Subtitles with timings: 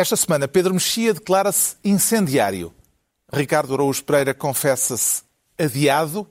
[0.00, 2.72] Esta semana, Pedro Mexia declara-se incendiário.
[3.32, 5.24] Ricardo Araújo Pereira confessa-se
[5.58, 6.24] adiado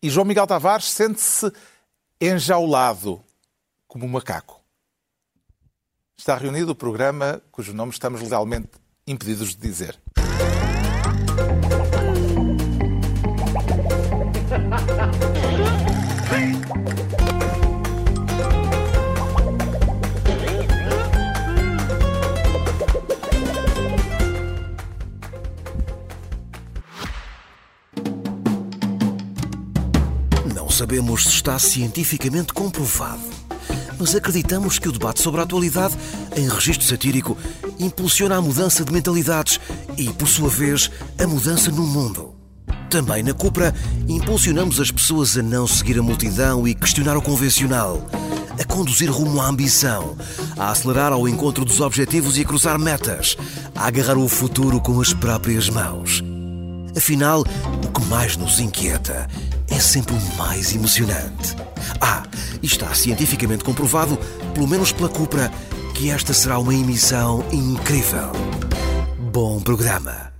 [0.00, 1.50] e João Miguel Tavares sente-se
[2.20, 3.20] enjaulado
[3.88, 4.60] como um macaco.
[6.16, 8.70] Está reunido o programa cujo nome estamos legalmente
[9.04, 9.98] impedidos de dizer.
[30.92, 33.22] Sabemos se está cientificamente comprovado,
[33.98, 35.96] mas acreditamos que o debate sobre a atualidade,
[36.36, 37.34] em registro satírico,
[37.78, 39.58] impulsiona a mudança de mentalidades
[39.96, 42.34] e, por sua vez, a mudança no mundo.
[42.90, 43.74] Também na Cupra,
[44.06, 48.06] impulsionamos as pessoas a não seguir a multidão e questionar o convencional,
[48.60, 50.14] a conduzir rumo à ambição,
[50.58, 53.34] a acelerar ao encontro dos objetivos e a cruzar metas,
[53.74, 56.22] a agarrar o futuro com as próprias mãos.
[56.94, 59.26] Afinal, o que mais nos inquieta
[59.72, 61.56] é sempre o mais emocionante.
[61.98, 62.22] Ah,
[62.62, 64.18] e está cientificamente comprovado,
[64.52, 65.50] pelo menos pela Cupra,
[65.94, 68.32] que esta será uma emissão incrível.
[69.32, 70.30] Bom programa.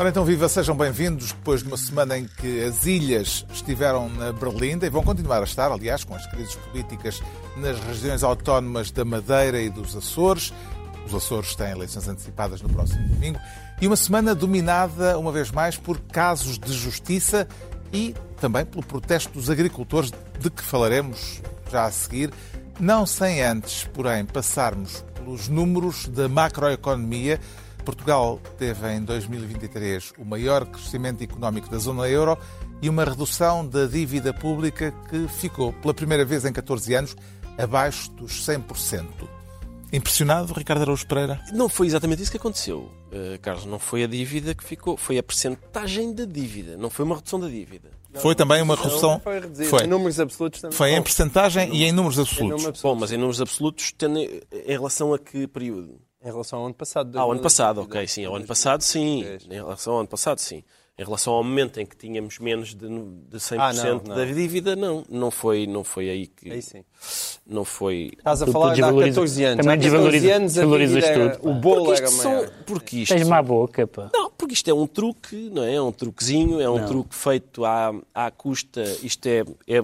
[0.00, 4.32] Ora então, viva, sejam bem-vindos depois de uma semana em que as ilhas estiveram na
[4.32, 7.20] Berlinda e vão continuar a estar, aliás, com as crises políticas
[7.56, 10.52] nas regiões autónomas da Madeira e dos Açores.
[11.08, 13.38] Os Açores têm eleições antecipadas no próximo domingo.
[13.80, 17.48] E uma semana dominada, uma vez mais, por casos de justiça
[17.92, 22.30] e também pelo protesto dos agricultores, de que falaremos já a seguir.
[22.78, 27.40] Não sem antes, porém, passarmos pelos números da macroeconomia.
[27.84, 32.36] Portugal teve em 2023 o maior crescimento económico da zona euro
[32.82, 37.16] e uma redução da dívida pública que ficou, pela primeira vez em 14 anos,
[37.56, 39.37] abaixo dos 100%.
[39.92, 41.40] Impressionado, Ricardo Araújo Pereira?
[41.52, 43.64] Não foi exatamente isso que aconteceu, uh, Carlos.
[43.64, 46.76] Não foi a dívida que ficou, foi a percentagem da dívida.
[46.76, 47.90] Não foi uma redução da dívida.
[48.14, 49.20] Foi também uma redução.
[49.20, 49.64] Foi.
[49.64, 49.84] Foi.
[49.84, 50.76] Em números absolutos também.
[50.76, 52.66] Foi em percentagem e em números em absolutos.
[52.66, 52.82] absoluto.
[52.82, 56.00] Bom, mas em números absolutos, tendo, em relação a que período?
[56.22, 57.18] Em relação ao ano passado.
[57.18, 57.96] Ao ano passado, 2022.
[57.96, 58.24] ok, sim.
[58.24, 59.22] Ao ano passado, sim.
[59.22, 59.52] 2023.
[59.52, 60.64] Em relação ao ano passado, sim.
[60.98, 64.16] Em relação ao momento em que tínhamos menos de, de 100% Ah, não, não.
[64.16, 65.04] da dívida, não.
[65.08, 66.50] Não foi, não foi aí que...
[66.50, 66.82] Aí sim.
[67.46, 68.10] Não foi...
[68.18, 69.56] Estás a Tu- falar de há desvaloriza- 14 anos.
[69.64, 71.48] também há 14 desvaloriza- anos a desvalorizas era- tudo.
[71.50, 72.50] O bolo Porque era isto, são, maior.
[72.66, 74.10] porque isto Tens má boca, pá.
[74.12, 75.74] Não, porque isto é um truque, não é?
[75.76, 78.82] É um truquezinho, é um truque feito à, à custa.
[79.02, 79.80] Isto é, é.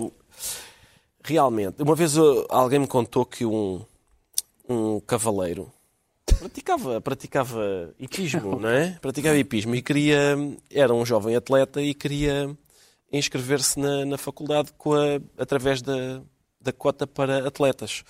[1.22, 1.80] Realmente.
[1.82, 3.80] Uma vez uh, alguém me contou que um,
[4.68, 5.70] um cavaleiro
[6.38, 8.98] praticava, praticava hipismo, não é?
[9.00, 10.36] Praticava hipismo e queria.
[10.70, 12.56] Era um jovem atleta e queria
[13.12, 16.20] inscrever-se na, na faculdade a- através da,
[16.60, 18.02] da cota para atletas.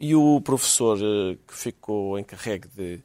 [0.00, 3.00] E o professor eh, que ficou encarregue de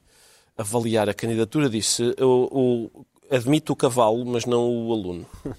[0.57, 3.05] avaliar a candidatura disse: eu, eu
[3.37, 5.25] admito o cavalo, mas não o aluno.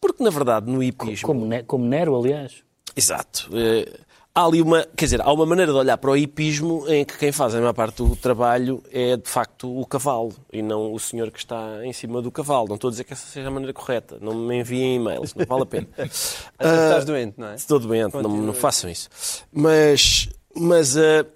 [0.00, 1.26] Porque, na verdade, no hipismo.
[1.26, 2.62] Como, como Nero, aliás.
[2.96, 3.50] Exato.
[4.32, 7.18] Há ali uma, quer dizer, há uma maneira de olhar para o hipismo em que
[7.18, 11.00] quem faz a maior parte do trabalho é de facto o cavalo e não o
[11.00, 12.68] senhor que está em cima do cavalo.
[12.68, 14.18] Não estou a dizer que essa seja a maneira correta.
[14.20, 15.88] Não me enviem e-mails, não vale a pena.
[15.98, 17.54] Até estás doente, não é?
[17.56, 19.08] Estou doente, não, não façam isso.
[19.52, 21.26] Mas, mas eh,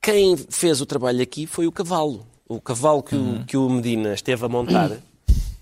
[0.00, 2.24] quem fez o trabalho aqui foi o cavalo.
[2.48, 4.92] O cavalo que, o, que o Medina esteve a montar.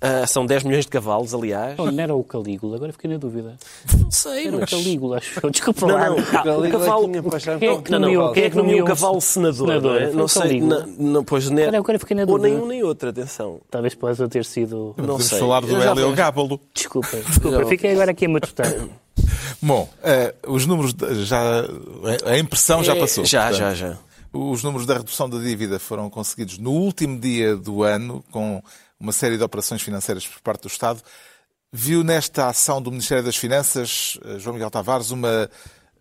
[0.04, 1.78] Ah, são 10 milhões de cavalos, aliás.
[1.78, 3.56] Ou não era o Calígula, agora fiquei na dúvida.
[3.96, 4.70] Não sei, Era o mas...
[4.70, 5.48] Calígula, acho eu.
[5.50, 6.06] Desculpa Não, lá.
[6.10, 6.18] não.
[6.18, 7.08] O Calígula cavalo...
[7.58, 9.68] Quem é que nomeou- Quem é que nomeou o cavalo senador?
[9.68, 10.00] senador?
[10.00, 10.12] não é?
[10.12, 10.60] Não o sei.
[10.60, 11.62] Não, não, pois, né?
[11.62, 12.48] Agora- agora fiquei na Ou dúvida.
[12.48, 13.60] nenhum nem outro, atenção.
[13.70, 14.86] Talvez possa ter sido.
[14.96, 15.38] Não Podemos sei.
[15.38, 16.60] falar do já- Hélio Gábalo.
[16.74, 17.66] Desculpa, desculpa.
[17.66, 18.74] Fiquei agora aqui a matutar.
[19.62, 21.40] Bom, eh, os números de- já.
[22.26, 23.24] A impressão já É, passou.
[23.24, 23.58] Já, portanto.
[23.60, 23.98] já, já.
[24.32, 28.62] Os números da redução da dívida foram conseguidos no último dia do ano, com
[29.02, 31.02] uma série de operações financeiras por parte do Estado.
[31.72, 35.50] Viu nesta ação do Ministério das Finanças, eh, João Miguel Tavares, uma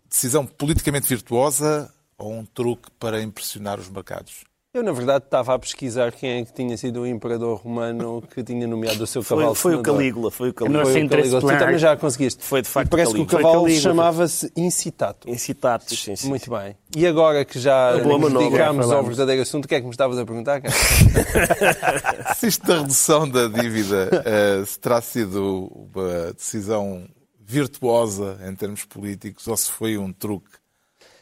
[0.07, 4.43] decisão politicamente virtuosa ou um truque para impressionar os mercados?
[4.73, 8.41] Eu, na verdade, estava a pesquisar quem é que tinha sido o imperador romano que
[8.41, 9.95] tinha nomeado o seu Foi, cavalo foi o senador.
[9.95, 10.85] Calígula, foi o Calígula.
[10.85, 11.53] Foi o interesse Calígula.
[11.53, 12.41] Tu também já conseguiste.
[12.41, 13.41] Foi de facto E parece que o Calígula.
[13.51, 13.81] cavalo Calígula.
[13.83, 15.29] chamava-se Incitato.
[15.29, 16.29] Incitatos, sim, sim.
[16.29, 16.77] Muito bem.
[16.95, 20.25] E agora que já dedicámos ao verdadeiro assunto, o que é que me estavas a
[20.25, 20.73] perguntar, cara?
[22.35, 27.05] Se isto da redução da dívida eh, se terá sido uma decisão
[27.37, 30.49] virtuosa em termos políticos ou se foi um truque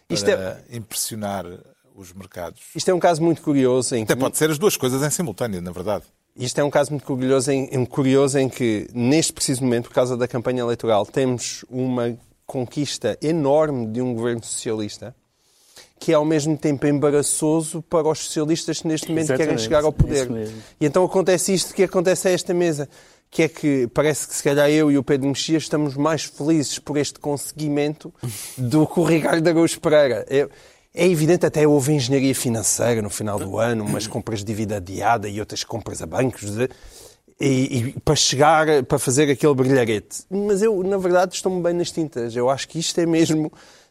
[0.07, 1.45] para Isto é- impressionar
[1.99, 2.61] os mercados?
[2.75, 5.09] Isto é um caso muito curioso em que Até pode ser as duas coisas em
[5.09, 6.05] simultâneo, na verdade.
[6.35, 9.93] Isto é um caso muito curioso em, um curioso em que, neste preciso momento, por
[9.93, 15.15] causa da campanha eleitoral, temos uma conquista enorme de um governo socialista
[15.99, 19.83] que é ao mesmo tempo embaraçoso para os socialistas que neste momento querem Exatamente, chegar
[19.83, 20.23] ao poder.
[20.23, 20.63] isso mesmo.
[20.79, 22.87] E então acontece isto que acontece a esta mesa,
[23.29, 26.79] que é que parece que se calhar eu e o Pedro Mexia estamos mais felizes
[26.79, 28.13] por este conseguimento
[28.57, 30.25] do que o Ricardo Araújo Pereira.
[30.29, 30.47] É,
[30.93, 35.27] é evidente, até houve engenharia financeira no final do ano, umas compras de dívida adiada
[35.29, 36.49] e outras compras a bancos.
[36.51, 36.69] de-
[37.41, 40.23] e, e para chegar, para fazer aquele brilharete.
[40.29, 42.35] Mas eu, na verdade, estou-me bem nas tintas.
[42.35, 43.49] Eu acho que isto é mesmo,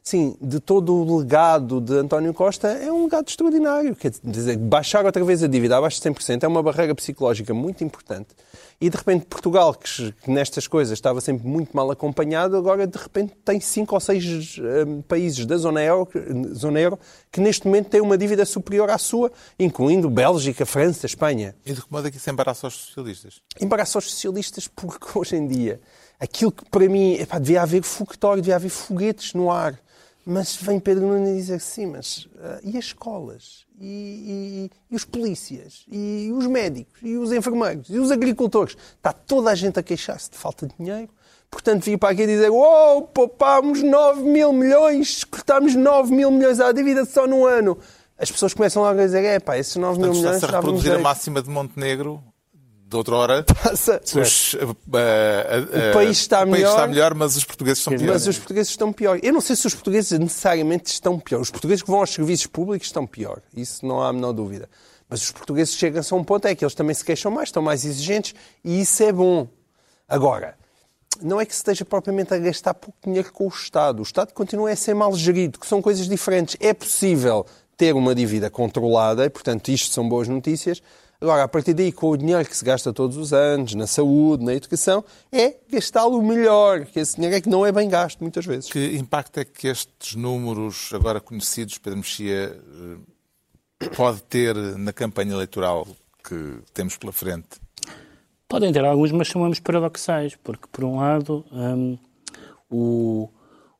[0.08, 3.94] sim, de todo o legado de António Costa, é um legado extraordinário.
[3.94, 7.84] Quer dizer, baixar outra vez a dívida abaixo de 100% é uma barreira psicológica muito
[7.84, 8.28] importante.
[8.80, 13.34] E, de repente, Portugal, que, nestas coisas estava sempre muito mal acompanhado, agora, de repente,
[13.44, 16.98] tem cinco ou seis hum, países da zona euro, que- zona euro
[17.30, 21.82] que, neste momento, têm uma dívida superior à sua, incluindo Bélgica, França, Espanha E de
[21.82, 23.42] que modo é que isso embaraça os socialistas?
[23.60, 25.80] embaraça os socialistas porque hoje em dia
[26.20, 29.78] aquilo que para mim epá, devia haver foguetório, devia haver foguetes no ar.
[30.30, 33.64] Mas vem Pedro Nunes dizer sim, mas ah, e as escolas?
[33.80, 35.86] E, e- e os polícias?
[35.90, 37.00] E os médicos?
[37.02, 37.88] E os enfermeiros?
[37.88, 38.76] E os agricultores?
[38.96, 41.08] Está toda a gente a queixar-se de falta de dinheiro.
[41.50, 46.72] Portanto, vir para aqui dizer uou, poupámos 9 mil milhões, cortámos 9 mil milhões à
[46.72, 47.78] dívida só num ano.
[48.18, 50.58] As pessoas começam logo a dizer, é pá, esses 9 mil Portanto, milhões está-se a
[50.58, 52.22] reproduzir a máxima de Montenegro,
[52.88, 53.42] de outra hora.
[53.44, 54.00] Passa.
[54.02, 56.70] Os, uh, uh, uh, O país está o país melhor.
[56.70, 58.12] está melhor, mas os portugueses estão piores.
[58.12, 59.20] Mas os portugueses estão pior.
[59.22, 61.40] Eu não sei se os portugueses necessariamente estão pior.
[61.40, 63.42] Os portugueses que vão aos serviços públicos estão pior.
[63.54, 64.70] Isso não há a menor dúvida.
[65.08, 67.62] Mas os portugueses chegam-se a um ponto é que eles também se queixam mais, estão
[67.62, 69.48] mais exigentes e isso é bom.
[70.06, 70.56] Agora,
[71.20, 74.00] não é que se esteja propriamente a gastar pouco dinheiro com o Estado.
[74.00, 76.56] O Estado continua a ser mal gerido, que são coisas diferentes.
[76.60, 77.44] É possível
[77.76, 80.82] ter uma dívida controlada e, portanto, isto são boas notícias.
[81.20, 84.44] Agora, a partir daí, com o dinheiro que se gasta todos os anos, na saúde,
[84.44, 88.46] na educação, é gastá-lo melhor, que esse dinheiro é que não é bem gasto, muitas
[88.46, 88.70] vezes.
[88.70, 92.56] Que impacto é que estes números agora conhecidos, Pedro Mexia,
[93.80, 95.88] eh, pode ter na campanha eleitoral
[96.22, 97.60] que temos pela frente?
[98.48, 101.98] Podem ter alguns, mas chamamos paradoxais, porque, por um lado, hum,
[102.70, 103.28] o,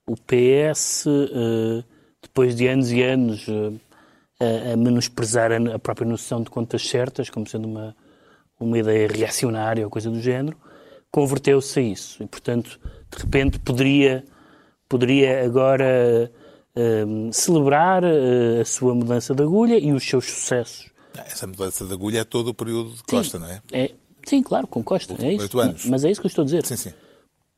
[0.04, 1.84] o PS, eh,
[2.20, 3.72] depois de anos e anos eh,
[4.40, 7.96] a, a menosprezar a, a própria noção de contas certas, como sendo uma,
[8.58, 10.56] uma ideia reacionária ou coisa do género,
[11.10, 12.22] converteu-se a isso.
[12.22, 12.78] E, portanto,
[13.10, 14.24] de repente, poderia,
[14.88, 16.30] poderia agora
[16.76, 20.90] hum, celebrar eh, a sua mudança de agulha e os seus sucessos.
[21.16, 23.60] Essa mudança de agulha é todo o período de Costa, não é?
[23.72, 23.90] É,
[24.24, 25.14] sim, claro, com Costa.
[25.20, 25.42] É isso.
[25.42, 25.86] oito anos.
[25.86, 26.64] Mas é isso que eu estou a dizer.
[26.64, 26.92] Sim, sim.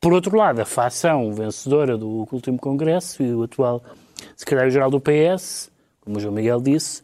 [0.01, 3.83] Por outro lado, a facção vencedora do último Congresso e o atual
[4.35, 5.70] secretário-geral do PS,
[6.01, 7.03] como o João Miguel disse,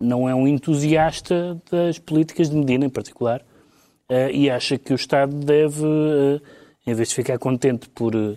[0.00, 3.42] não é um entusiasta das políticas de Medina, em particular,
[4.08, 6.40] eh, e acha que o Estado deve, eh,
[6.86, 8.36] em vez de ficar contente por eh,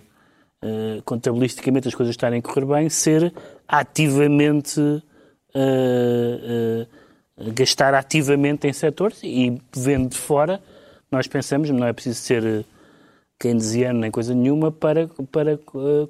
[1.04, 3.32] contabilisticamente as coisas estarem a correr bem, ser
[3.66, 4.80] ativamente
[7.54, 10.62] gastar ativamente em setores e vendo de fora,
[11.10, 12.64] nós pensamos, não é preciso ser
[13.38, 15.58] keynesiano nem coisa nenhuma para, para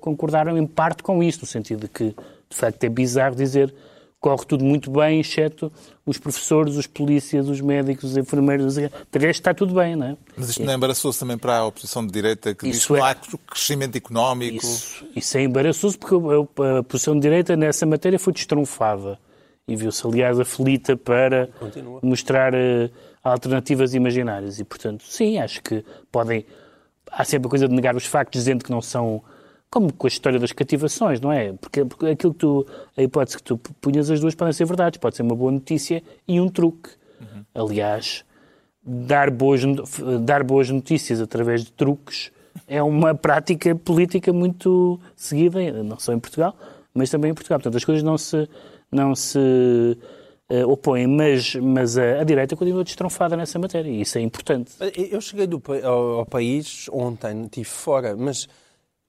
[0.01, 3.75] concordar em parte com isso, no sentido de que, de facto, é bizarro dizer
[4.23, 5.71] corre tudo muito bem, exceto
[6.07, 8.89] os professores, os polícias, os médicos, os enfermeiros, de
[9.19, 10.17] resto está tudo bem, não é?
[10.37, 13.01] Mas isto não é embaraçoso também para a oposição de direita que diz Isso que
[13.01, 14.65] não é- há crescimento económico?
[14.65, 19.19] Isso, isso é embaraçoso porque a, a posição de direita nessa matéria foi destronfada
[19.67, 21.49] e viu-se, aliás, aflita para
[22.01, 22.91] mostrar eh,
[23.25, 24.59] alternativas imaginárias.
[24.61, 26.47] E, portanto, sim, acho que podem.
[27.11, 29.23] Há sempre a coisa de negar os factos, dizendo que não são.
[29.73, 31.55] Como com a história das cativações, não é?
[31.55, 32.67] Porque, porque aquilo que tu.
[32.95, 34.99] A hipótese que tu punhas as duas podem ser verdades.
[34.99, 36.91] Pode ser uma boa notícia e um truque.
[37.55, 38.23] Aliás,
[38.85, 39.63] dar boas,
[40.21, 42.31] dar boas notícias através de truques
[42.69, 46.55] é uma prática política muito seguida, não só em Portugal,
[46.93, 47.59] mas também em Portugal.
[47.59, 48.47] Portanto, as coisas não se,
[48.91, 49.39] não se
[50.53, 54.73] eh, opõem, mas, mas a, a direita continua destronfada nessa matéria e isso é importante.
[55.11, 58.47] Eu cheguei do ao, ao país ontem, estive fora, mas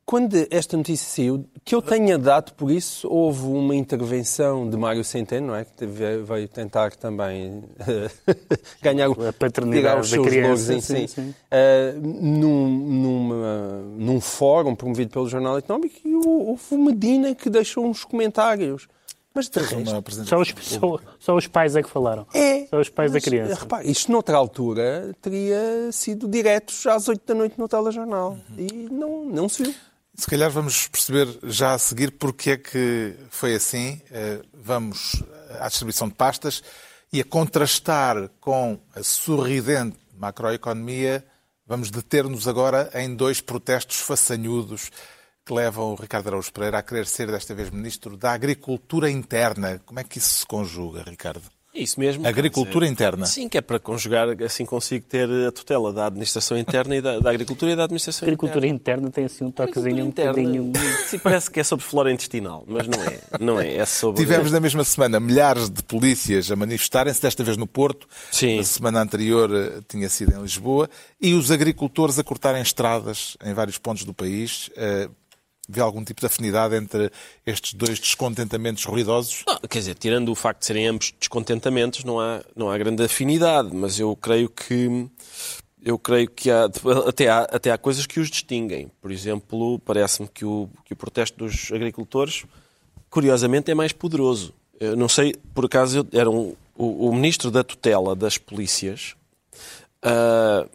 [0.05, 5.03] quando esta notícia saiu, que eu tenha dado por isso, houve uma intervenção de Mário
[5.03, 5.63] Centeno, não é?
[5.63, 7.63] Que teve- veio tentar também
[8.81, 11.07] ganhar o, A paternidade tirar os da seus criança, louros sim, si.
[11.07, 11.35] sim.
[11.49, 17.85] Ah, num, numa- num fórum promovido pelo Jornal Económico e houve o Medina que deixou
[17.85, 18.87] uns comentários.
[19.35, 22.27] Mas de resto, Só os, só, só os pais é que falaram.
[22.35, 22.67] é.
[22.67, 23.61] Só os pais Mas, da criança.
[23.61, 28.37] Repare, isto noutra altura teria sido diretos às 8 da noite no telejornal.
[28.51, 28.55] Uhum.
[28.59, 29.73] E não, não se viu.
[30.15, 34.01] Se calhar vamos perceber já a seguir porque é que foi assim.
[34.11, 35.21] Eh, Vamos
[35.59, 36.63] à distribuição de pastas
[37.11, 41.25] e a contrastar com a sorridente macroeconomia,
[41.67, 44.89] vamos deter-nos agora em dois protestos façanhudos
[45.45, 49.79] que levam o Ricardo Araújo Pereira a querer ser desta vez Ministro da Agricultura Interna.
[49.85, 51.52] Como é que isso se conjuga, Ricardo?
[51.75, 52.27] É isso mesmo.
[52.27, 53.25] Agricultura dizer, interna.
[53.25, 57.19] Sim, que é para conjugar, assim consigo ter a tutela da administração interna e da,
[57.19, 59.09] da agricultura e da administração agricultura interna.
[59.09, 60.71] tem assim um toquezinho um bocadinho...
[61.07, 63.19] Sim, parece que é sobre flora intestinal, mas não é.
[63.39, 64.21] Não é, é sobre...
[64.21, 68.07] Tivemos na mesma semana milhares de polícias a manifestarem-se, desta vez no Porto.
[68.31, 68.57] Sim.
[68.57, 70.87] Na semana anterior eh, tinha sido em Lisboa.
[71.19, 75.09] E os agricultores a cortarem estradas em vários pontos do país eh,
[75.67, 77.09] Vê algum tipo de afinidade entre
[77.45, 79.43] estes dois descontentamentos ruidosos?
[79.47, 83.03] Não, quer dizer, tirando o facto de serem ambos descontentamentos, não há, não há grande
[83.03, 85.09] afinidade, mas eu creio que
[85.81, 86.65] eu creio que há,
[87.07, 88.89] até, há, até há coisas que os distinguem.
[89.01, 92.45] Por exemplo, parece-me que o, que o protesto dos agricultores,
[93.09, 94.53] curiosamente, é mais poderoso.
[94.79, 99.15] Eu não sei, por acaso, era um, o, o ministro da tutela das polícias.
[100.03, 100.69] Uh,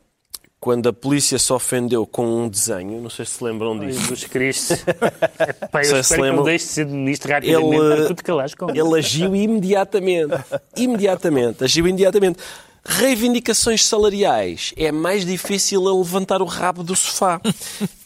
[0.60, 4.00] quando a polícia se ofendeu com um desenho, não sei se se lembram disso.
[4.00, 4.74] Jesus Cristo.
[5.62, 6.30] Epá, eu se lembram.
[6.30, 10.34] que não deixe de ser ministro rapidamente ele, tudo que com Ele agiu imediatamente.
[10.76, 11.62] imediatamente.
[11.62, 12.38] Agiu imediatamente
[12.88, 17.38] reivindicações salariais é mais difícil a levantar o rabo do sofá.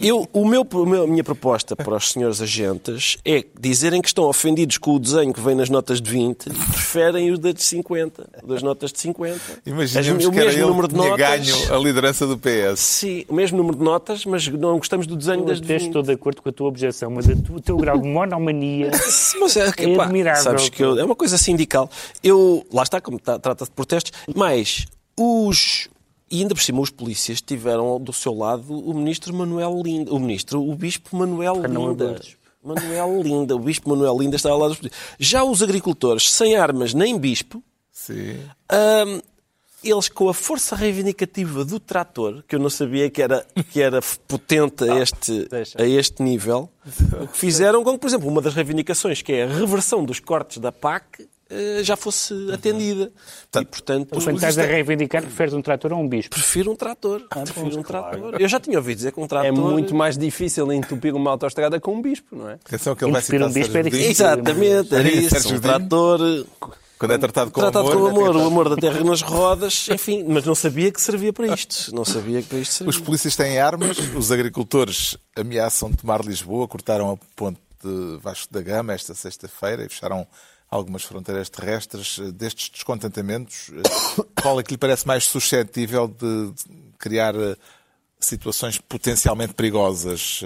[0.01, 0.67] Eu, o meu,
[1.03, 5.33] a minha proposta para os senhores agentes é dizerem que estão ofendidos com o desenho
[5.33, 9.41] que vem nas notas de 20 e preferem os das 50, das notas de 50.
[9.65, 11.17] Imaginemos o mesmo número de notas.
[11.17, 12.81] ganho a liderança do PS.
[12.81, 15.87] Sim, o mesmo número de notas, mas não gostamos do desenho eu das de 20.
[15.87, 18.91] Estou de acordo com a tua objeção, mas o teu grau de monomania
[19.41, 20.43] mas é, é pá, admirável.
[20.43, 21.89] Sabes que eu, é uma coisa sindical.
[22.23, 24.72] Eu, lá está, como tá, trata de protestos, mas
[25.19, 25.88] os
[26.31, 30.19] e ainda por cima os polícias tiveram do seu lado o ministro Manuel Linda, o
[30.19, 32.21] ministro, o bispo Manuel Linda.
[32.64, 34.79] Manuel Linda, o bispo Manuel Linda estava lá dos
[35.19, 37.62] Já os agricultores sem armas nem bispo,
[37.93, 38.38] Sim.
[38.73, 39.21] Um,
[39.85, 44.00] eles com a força reivindicativa do trator, que eu não sabia que era, que era
[44.26, 46.71] potente a este, a este nível,
[47.33, 50.71] fizeram com que, por exemplo, uma das reivindicações, que é a reversão dos cortes da
[50.71, 51.29] PAC,
[51.83, 53.13] já fosse atendida.
[53.51, 56.35] Portanto, e, portanto, portanto estás a reivindicar que preferes um trator ou um bispo?
[56.35, 57.27] Prefiro um trator.
[57.31, 58.11] Ah, prefiro um claro.
[58.11, 58.41] trator.
[58.41, 59.49] Eu já tinha ouvido dizer que um trator...
[59.49, 62.55] É muito mais difícil entupir uma autostrada com um bispo, não é?
[62.55, 64.11] Atenção que ele vai citar um bispo é difícil.
[64.11, 65.55] Exatamente, é isso.
[65.55, 66.21] Um trator...
[66.99, 68.13] Quando é tratado com tratado amor.
[68.13, 71.49] com amor, o amor da terra nas rodas, enfim, mas não sabia que servia para
[71.49, 71.93] isto.
[71.93, 72.91] Não sabia que para isto servia.
[72.91, 78.63] Os polícias têm armas, os agricultores ameaçam tomar Lisboa, cortaram a ponte de Vasco da
[78.63, 80.25] Gama esta sexta-feira e fecharam
[80.73, 86.50] algumas fronteiras terrestres, eh, destes descontentamentos, eh, qual é que lhe parece mais suscetível de
[86.99, 87.57] criar eh,
[88.19, 90.41] situações potencialmente perigosas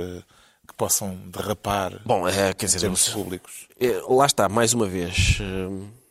[0.66, 3.68] que possam derrapar Bom, é, quer dizer, os públicos?
[3.78, 5.38] É, lá está, mais uma vez,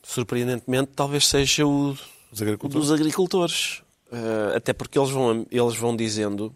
[0.03, 1.97] surpreendentemente, talvez seja o
[2.31, 2.87] dos agricultores.
[2.87, 3.81] Dos agricultores.
[4.55, 6.55] Até porque eles vão, eles vão dizendo.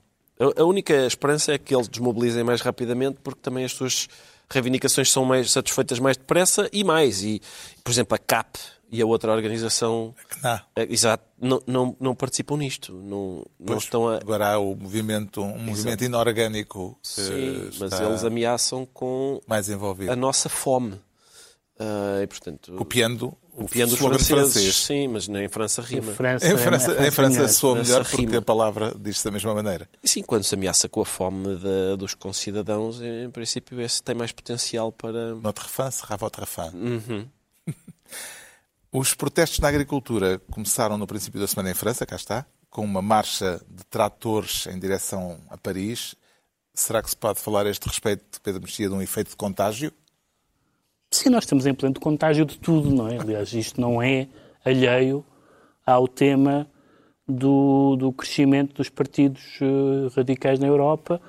[0.56, 4.08] A única esperança é que eles desmobilizem mais rapidamente, porque também as suas
[4.52, 7.24] reivindicações são mais satisfeitas mais depressa e mais.
[7.24, 7.42] E,
[7.84, 8.58] por exemplo, a CAP
[8.92, 10.62] e a outra organização não.
[10.76, 12.94] É, exato, não, não, não participam nisto.
[12.94, 14.18] Não, não estão a...
[14.18, 20.12] Agora há o movimento, um movimento inorgânico Sim, mas eles ameaçam com mais envolvido.
[20.12, 21.00] a nossa fome.
[21.80, 24.76] Uh, e, portanto, copiando copiando os franceses, francês.
[24.76, 26.14] Sim, mas nem em França rima.
[26.14, 28.38] França, em França, é em França soa melhor porque rima.
[28.38, 29.90] a palavra diz-se da mesma maneira.
[30.04, 34.16] E sim, quando se ameaça com a fome de, dos concidadãos, em princípio esse tem
[34.16, 35.36] mais potencial para...
[35.36, 36.72] Notre faim sera votre faim.
[36.74, 37.28] Uhum.
[38.92, 43.02] Os protestos na agricultura começaram no princípio da semana em França, cá está, com uma
[43.02, 46.16] marcha de tratores em direção a Paris.
[46.74, 49.92] Será que se pode falar a este respeito, Pedro Mexia, de um efeito de contágio?
[51.12, 53.18] Sim, nós estamos em pleno contágio de tudo, não é?
[53.18, 54.28] Aliás, isto não é
[54.64, 55.26] alheio
[55.86, 56.68] ao tema
[57.28, 61.20] do, do crescimento dos partidos uh, radicais na Europa,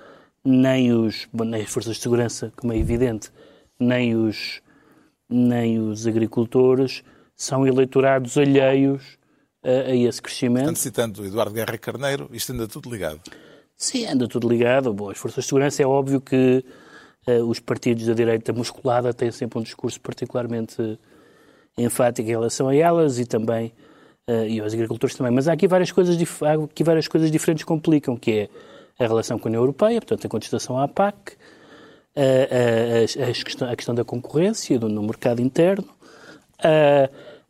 [0.45, 3.31] nem, os, nem as forças de segurança, como é evidente,
[3.79, 4.61] nem os,
[5.29, 7.03] nem os agricultores
[7.35, 9.19] são eleitorados alheios
[9.65, 10.65] a, a esse crescimento.
[10.65, 13.21] Portanto, citando Eduardo Guerra Carneiro, isto anda tudo ligado.
[13.77, 14.93] Sim, anda tudo ligado.
[14.93, 16.63] Bom, as forças de segurança é óbvio que
[17.47, 20.99] os partidos da direita musculada têm sempre um discurso particularmente
[21.77, 23.73] enfático em relação a elas e também
[24.29, 25.33] uh, e aos agricultores também.
[25.33, 28.49] Mas há aqui várias coisas há aqui várias coisas diferentes que complicam, que
[28.99, 31.37] é a relação com a União Europeia, portanto a contestação à PAC,
[32.15, 35.89] a, questão, a questão, da concorrência no, no mercado interno,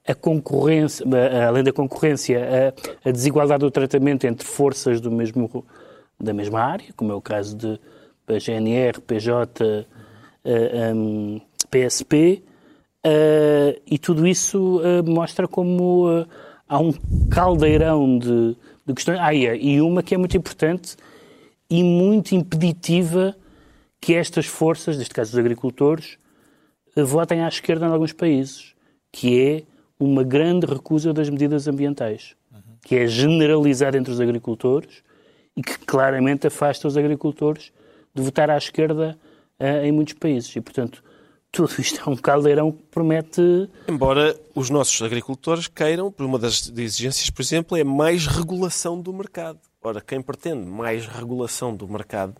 [0.06, 1.04] a, concorrência,
[1.48, 2.72] além da concorrência,
[3.04, 5.66] a, desigualdade do tratamento entre forças do mesmo,
[6.20, 7.80] da mesma área, como é o caso de
[8.38, 9.86] GNR, PJ,
[10.94, 12.42] um, PSP,
[13.06, 16.26] uh, e tudo isso uh, mostra como uh,
[16.68, 16.92] há um
[17.30, 18.56] caldeirão de,
[18.86, 19.18] de questões.
[19.20, 20.96] Ah, e uma que é muito importante
[21.68, 23.36] e muito impeditiva,
[24.00, 26.18] que estas forças, neste caso os agricultores,
[26.96, 28.74] votem à esquerda em alguns países,
[29.12, 29.62] que é
[29.98, 32.34] uma grande recusa das medidas ambientais,
[32.82, 35.04] que é generalizada entre os agricultores
[35.56, 37.70] e que claramente afasta os agricultores
[38.14, 39.18] de votar à esquerda
[39.58, 40.54] uh, em muitos países.
[40.54, 41.02] E, portanto,
[41.52, 43.42] tudo isto é um caldeirão que promete.
[43.88, 49.12] Embora os nossos agricultores queiram, por uma das exigências, por exemplo, é mais regulação do
[49.12, 49.58] mercado.
[49.82, 52.34] Ora, quem pretende mais regulação do mercado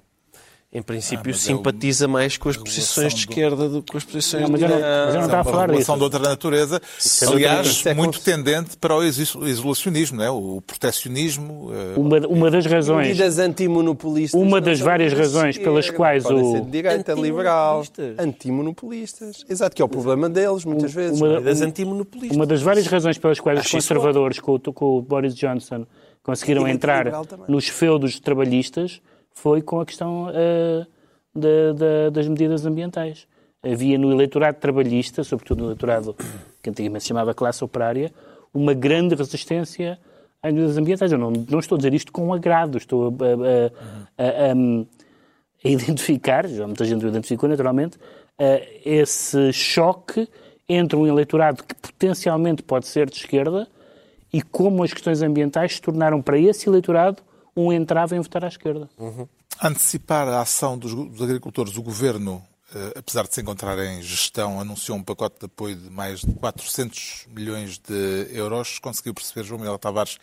[0.73, 2.11] em princípio, ah, simpatiza é o...
[2.11, 5.05] mais com as posições de esquerda do que com as posições não, de direita.
[5.07, 5.97] Mas eu não estava a falar disso.
[5.97, 10.31] de outra natureza, Isso aliás, é muito tendente para o isolacionismo, não é?
[10.31, 11.73] o protecionismo.
[11.73, 13.09] Eh, uma, uma das razões...
[13.09, 14.41] Medidas antimonopolistas.
[14.41, 16.53] Uma das várias razões pelas quais o...
[16.53, 17.83] Ser de direita, liberal,
[18.17, 19.45] antimonopolistas.
[19.49, 21.21] Exato, que é o problema deles, muitas vezes.
[21.21, 22.37] Uma, das antimonopolistas.
[22.37, 25.85] Uma das várias razões pelas quais Acho os conservadores, com, com o Boris Johnson,
[26.23, 27.11] conseguiram entrar
[27.49, 29.01] nos feudos trabalhistas
[29.33, 30.87] foi com a questão uh,
[31.35, 33.27] de, de, das medidas ambientais.
[33.63, 36.17] Havia no eleitorado trabalhista, sobretudo no eleitorado
[36.63, 38.13] que antigamente se chamava classe operária,
[38.53, 39.99] uma grande resistência
[40.43, 41.13] às medidas ambientais.
[41.13, 44.53] Eu não, não estou a dizer isto com agrado, estou a, a, a,
[45.65, 47.99] a identificar, já muita gente o identificou naturalmente,
[48.85, 50.27] esse choque
[50.69, 53.69] entre um eleitorado que potencialmente pode ser de esquerda
[54.33, 57.23] e como as questões ambientais se tornaram para esse eleitorado
[57.57, 58.89] um entrave em votar à esquerda.
[58.99, 59.29] Uhum.
[59.63, 62.43] Antecipar a ação dos, dos agricultores, o governo,
[62.75, 66.33] eh, apesar de se encontrar em gestão, anunciou um pacote de apoio de mais de
[66.33, 68.79] 400 milhões de euros.
[68.79, 70.19] Conseguiu perceber, João Miguel Tavares,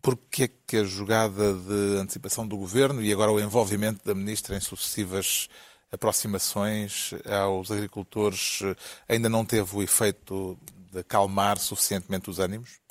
[0.00, 4.56] porque é que a jogada de antecipação do governo e agora o envolvimento da ministra
[4.56, 5.48] em sucessivas
[5.90, 8.76] aproximações aos agricultores eh,
[9.08, 10.58] ainda não teve o efeito
[10.92, 12.83] de acalmar suficientemente os ânimos?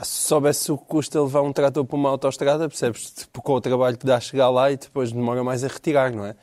[0.00, 3.10] Ah, se soubesse o que custa levar um trator para uma autostrada, percebes?
[3.10, 6.12] Tipo, com o trabalho que dá a chegar lá e depois demora mais a retirar,
[6.12, 6.36] não é?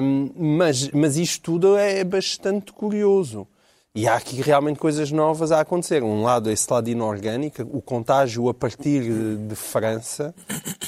[0.00, 3.48] Um, mas, mas isto tudo é bastante curioso.
[3.92, 6.04] E há aqui realmente coisas novas a acontecer.
[6.04, 9.02] Um lado, esse lado inorgânico, o contágio a partir
[9.36, 10.32] de França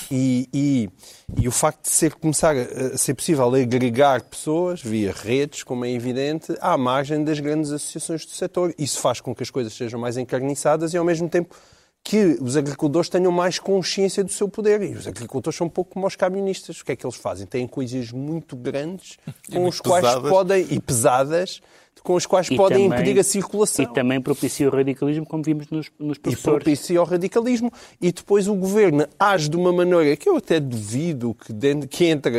[0.09, 0.91] e, e,
[1.37, 5.91] e, o facto de ser, começar a ser possível agregar pessoas via redes, como é
[5.91, 8.73] evidente, à margem das grandes associações do setor.
[8.79, 11.57] Isso faz com que as coisas sejam mais encarniçadas e, ao mesmo tempo,
[12.03, 14.83] que os agricultores tenham mais consciência do seu poder.
[14.83, 16.81] E os agricultores são um pouco como os camionistas.
[16.81, 17.47] O que é que eles fazem?
[17.47, 19.19] Têm coisas muito grandes
[19.53, 20.31] com os quais pesadas.
[20.31, 21.61] podem, e pesadas,
[22.03, 23.85] com os quais e podem também, impedir a circulação.
[23.85, 26.61] E também propicia o radicalismo, como vimos nos, nos professores.
[26.61, 27.71] E propicia o radicalismo.
[28.01, 32.07] E depois o governo age de uma maneira que eu até duvido que, dentro, que
[32.07, 32.33] entra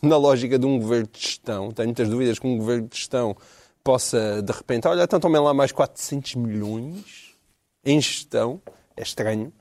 [0.00, 1.70] na lógica de um governo de gestão.
[1.72, 3.36] Tenho muitas dúvidas que um governo de gestão
[3.84, 7.34] possa, de repente, olha, então tomem lá mais 400 milhões
[7.84, 8.60] em gestão
[9.00, 9.52] é estranho.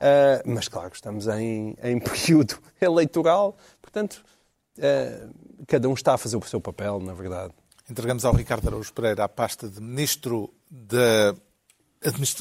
[0.00, 4.24] Uh, mas claro, estamos em, em período eleitoral, portanto,
[4.78, 5.30] uh,
[5.66, 7.52] cada um está a fazer o seu papel, na verdade.
[7.88, 11.34] Entregamos ao Ricardo Araújo Pereira a pasta de Ministro da.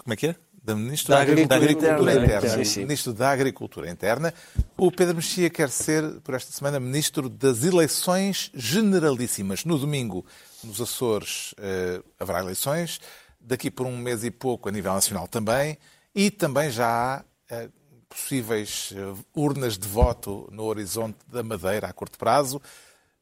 [0.04, 0.36] Como é que é?
[0.64, 2.26] Da Ministro da, Agricultura, da Agricultura Interna.
[2.26, 2.50] Interna.
[2.50, 2.80] Sim, sim.
[2.82, 4.34] Ministro da Agricultura Interna.
[4.78, 9.66] O Pedro Mexia quer ser, por esta semana, Ministro das Eleições Generalíssimas.
[9.66, 10.26] No domingo,
[10.64, 13.02] nos Açores, uh, haverá eleições.
[13.40, 15.78] Daqui por um mês e pouco, a nível nacional também.
[16.14, 17.70] E também já há eh,
[18.10, 22.62] possíveis eh, urnas de voto no horizonte da Madeira a curto prazo.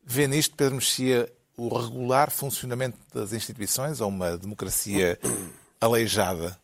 [0.03, 5.19] Vê nisto, Pedro Mexia, o regular funcionamento das instituições ou uma democracia
[5.81, 6.57] aleijada?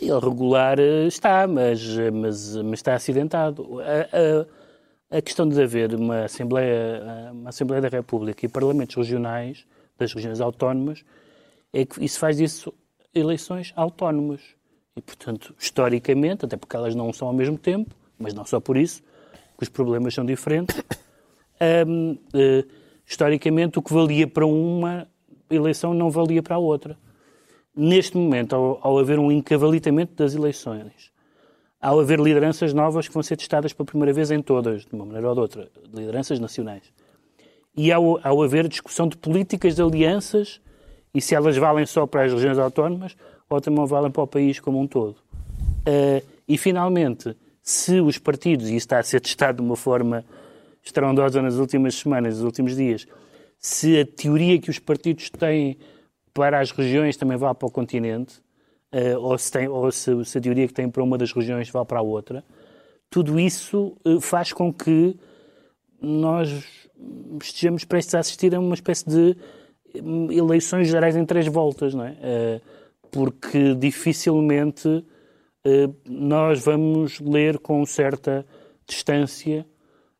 [0.00, 3.80] Ele regular eh, está, mas, mas, mas está acidentado.
[3.80, 9.64] A, a, a, questão de haver uma Assembleia, uma Assembleia da República e parlamentos regionais,
[9.96, 11.04] das regiões autónomas,
[11.72, 12.72] é que isso faz disso
[13.14, 14.40] eleições autónomas.
[14.96, 18.76] E, portanto, historicamente, até porque elas não são ao mesmo tempo, mas não só por
[18.76, 19.02] isso,
[19.56, 20.80] que os problemas são diferentes,
[21.86, 22.64] um, uh, eh,
[23.04, 25.08] historicamente o que valia para uma
[25.50, 26.96] eleição não valia para a outra.
[27.74, 31.12] Neste momento, ao, ao haver um encavalitamento das eleições,
[31.80, 35.04] ao haver lideranças novas que vão ser testadas pela primeira vez em todas, de uma
[35.04, 36.84] maneira ou de outra, lideranças nacionais,
[37.76, 40.60] e ao, ao haver discussão de políticas de alianças
[41.12, 43.16] e se elas valem só para as regiões autónomas
[43.54, 45.16] ou também valem para o país como um todo.
[45.86, 50.24] Uh, e, finalmente, se os partidos, e isso está a ser testado de uma forma
[50.82, 53.06] estrondosa nas últimas semanas, nos últimos dias,
[53.58, 55.78] se a teoria que os partidos têm
[56.34, 58.38] para as regiões também vale para o continente,
[58.92, 61.70] uh, ou, se, tem, ou se, se, a teoria que têm para uma das regiões
[61.70, 62.44] vale para a outra,
[63.08, 65.16] tudo isso uh, faz com que
[66.00, 66.50] nós
[67.42, 69.36] estejamos prestes a assistir a uma espécie de
[70.02, 72.10] hum, eleições gerais em três voltas, não é?
[72.10, 72.60] Uh,
[73.14, 75.04] porque dificilmente
[75.64, 78.44] eh, nós vamos ler com certa
[78.86, 79.64] distância,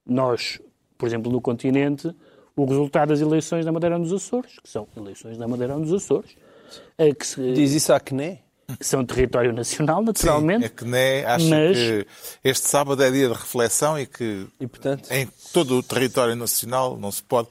[0.06, 0.60] nós,
[0.96, 2.14] por exemplo, no continente,
[2.56, 6.36] o resultado das eleições da Madeira nos Açores, que são eleições da Madeira nos Açores,
[6.96, 8.38] eh, que se- Diz isso à CNE?
[8.80, 10.64] são território nacional, Sim, naturalmente.
[10.66, 12.06] é que nem acha mas- que
[12.44, 16.96] este sábado é dia de reflexão e que E, portanto, em todo o território nacional
[16.96, 17.48] não se pode.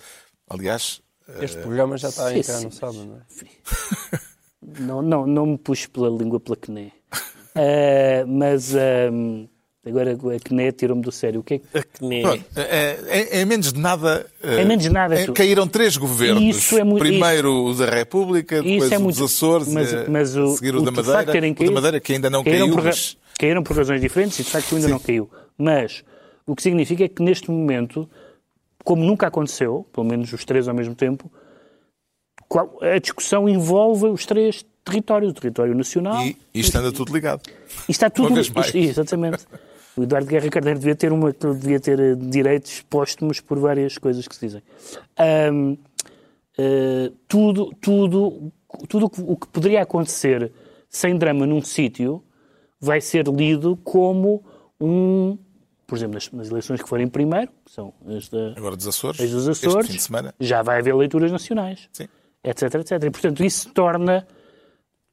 [0.49, 1.01] Aliás,
[1.41, 3.21] este programa já está a sim, entrar sim, no sábado, não é?
[4.79, 6.91] Não, não, não me puxo pela língua pela CNE.
[7.55, 9.45] Eh, mas ehm,
[9.85, 11.41] agora a CNE tirou-me do sério.
[11.41, 11.77] O que é que...
[11.77, 12.21] A CNE.
[12.23, 14.25] pronto, é, é- é menos de nada.
[14.41, 16.41] eh, É menos de nada, é- caíram três governos.
[16.57, 19.93] Isso é muito- Primeiro o da República, depois Isso é o muito- dos Açores, mas-
[19.93, 21.31] eh, mas o- seguir o, o da Madeira.
[21.31, 24.01] terem o da caído- Madeira que ainda não caíram caiu, por, mas caíram por razões
[24.01, 25.29] diferentes e de facto ainda não caiu.
[25.55, 26.03] Mas
[26.47, 28.09] o que significa é que neste momento,
[28.83, 31.31] como nunca aconteceu, pelo menos os três ao mesmo tempo,
[32.81, 36.23] a discussão envolve os três territórios, o território nacional.
[36.25, 37.41] e isto anda tudo ligado.
[37.87, 38.39] E está tudo.
[38.39, 39.45] Isto- exatamente.
[39.95, 44.27] O Eduardo Guerra Carneiro devia ter, uma, devia ter eh, direitos póstumos por várias coisas
[44.27, 44.63] que se dizem.
[45.17, 45.75] Ahm,
[46.57, 48.51] eh, tudo, tudo,
[48.87, 50.51] tudo o que poderia acontecer
[50.89, 52.23] sem drama num sítio
[52.79, 54.43] vai ser lido como
[54.81, 55.37] um.
[55.85, 59.19] Por exemplo, nas, nas eleições que forem primeiro, que são as, da, Agora dos Açores,
[59.21, 62.07] as dos Açores, já vai haver leituras nacionais Sim.
[62.43, 63.03] Etc, etc.
[63.03, 64.27] E, portanto, isso torna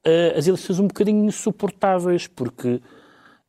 [0.04, 2.80] eh, as eleições um bocadinho insuportáveis, porque,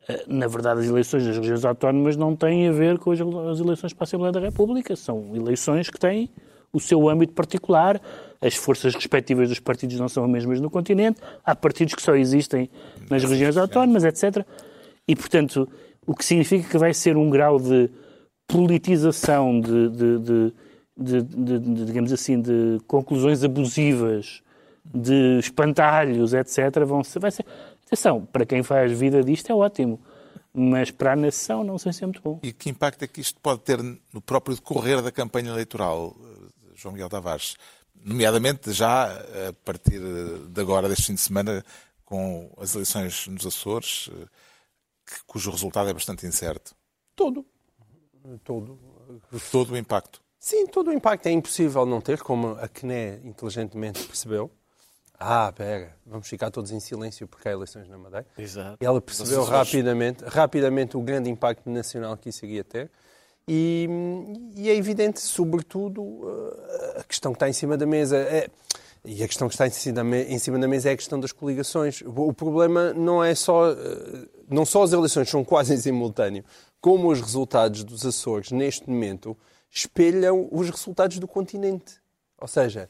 [0.07, 3.19] eh, na verdade, as eleições das regiões autónomas não têm a ver com as
[3.59, 4.95] eleições para a Assembleia da República.
[4.95, 6.29] São eleições que têm
[6.73, 7.99] o seu âmbito particular.
[8.41, 11.19] As forças respectivas dos partidos não são as mesmas no continente.
[11.43, 12.69] Há partidos que só existem
[13.09, 14.45] nas regiões autónomas, etc.
[15.07, 15.67] E, portanto,
[16.07, 17.89] o que significa que vai ser um grau de
[18.47, 20.53] politização de, de- de-
[21.01, 24.41] de- de- de, digamos assim, de conclusões abusivas,
[24.85, 27.45] de espantalhos, etc., vão ser, vai ser.
[27.85, 29.99] Atenção, para quem faz vida disto é ótimo,
[30.53, 32.39] mas para a nação não sei se é muito bom.
[32.41, 33.79] E que impacto é que isto pode ter
[34.13, 37.55] no próprio decorrer da campanha eleitoral, eh, João Miguel Tavares?
[38.03, 41.63] Nomeadamente já a partir de agora, deste fim de semana,
[42.03, 44.25] com as eleições nos Açores, eh,
[45.05, 46.73] que- cujo resultado é bastante incerto.
[47.15, 47.45] Todo.
[48.43, 48.79] Todo.
[49.51, 50.21] Todo o impacto.
[50.43, 54.49] Sim, todo o impacto é impossível não ter, como a CNE inteligentemente percebeu.
[55.19, 58.25] Ah, pera, vamos ficar todos em silêncio porque há eleições na Madeira.
[58.35, 58.77] Exato.
[58.83, 62.89] Ela percebeu rapidamente, rapidamente o grande impacto nacional que isso iria ter.
[63.47, 63.87] E,
[64.55, 68.49] e é evidente, sobretudo, eh, a questão que está em cima da mesa é.
[69.05, 72.01] E a questão que está em cima da mesa é a questão das coligações.
[72.01, 73.71] O o problema não é só.
[73.71, 76.43] eh, Não só as eleições são quase em simultâneo,
[76.81, 79.37] como os resultados dos Açores, neste momento,
[79.71, 82.01] espelham os resultados do continente.
[82.37, 82.89] Ou seja,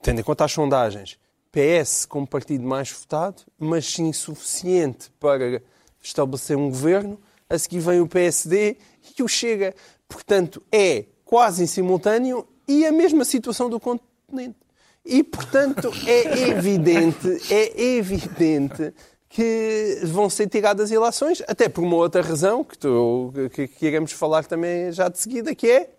[0.00, 1.18] tendo em conta as sondagens,
[1.52, 5.62] PS como partido mais votado, mas insuficiente para
[6.02, 7.20] estabelecer um governo.
[7.50, 8.76] A seguir vem o PSD
[9.18, 9.74] e o Chega.
[10.06, 14.56] Portanto, é quase em simultâneo e a mesma situação do continente.
[15.04, 18.92] E, portanto, é evidente, é evidente
[19.28, 24.12] que vão ser tiradas eleições, até por uma outra razão que, tu, que, que iremos
[24.12, 25.90] falar também já de seguida, que é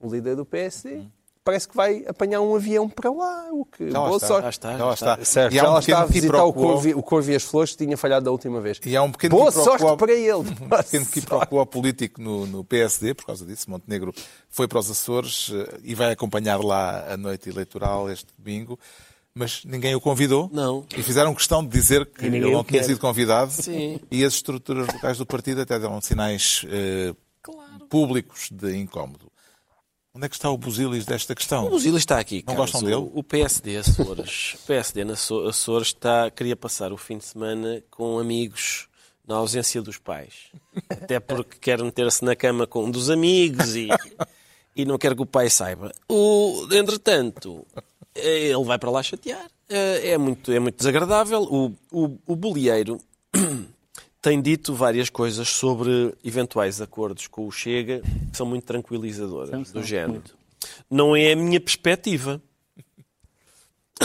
[0.00, 1.02] o líder do PSD.
[1.42, 4.26] Parece que vai apanhar um avião para lá, o que Já boa está.
[4.26, 4.42] sorte.
[4.42, 5.12] Já está, Já já está.
[5.14, 5.24] está.
[5.24, 6.52] Certo, E há já um lá está a visitar o.
[6.52, 8.78] Corvo, o Corvo e as Flores, que tinha falhado da última vez.
[8.84, 10.30] E há um pequeno Boa sorte para ele.
[10.60, 13.70] Um pequeno quiproquo político no, no PSD, por causa disso.
[13.70, 14.12] Montenegro
[14.50, 18.78] foi para os Açores eh, e vai acompanhar lá a noite eleitoral este domingo,
[19.34, 20.50] mas ninguém o convidou.
[20.52, 20.84] Não.
[20.96, 23.52] E fizeram questão de dizer que ninguém ele não tinha sido convidado.
[23.52, 24.00] Sim.
[24.10, 27.14] E as estruturas locais do partido até deram sinais eh,
[27.88, 29.30] públicos de incómodo.
[30.12, 31.72] Onde é que está o busilis desta questão?
[31.72, 32.38] O Zila está aqui.
[32.46, 32.72] Não Carlos.
[32.72, 33.10] gostam dele?
[33.14, 37.80] O, PSD Açores, o PSD na Aço- Açores está, queria passar o fim de semana
[37.90, 38.88] com amigos
[39.26, 40.34] na ausência dos pais.
[40.88, 43.86] Até porque quer meter-se na cama com um dos amigos e,
[44.74, 45.92] e não quer que o pai saiba.
[46.08, 47.64] O, entretanto,
[48.24, 49.46] ele vai para lá chatear.
[49.68, 51.42] Eh, É muito, é muito desagradável.
[51.42, 53.00] O, o, o bolieiro
[54.22, 59.64] tem dito várias coisas sobre eventuais acordos com o Chega que são muito tranquilizadoras, São,
[59.64, 60.12] são, do género.
[60.12, 60.36] muito.
[60.90, 62.40] Não é a minha perspectiva.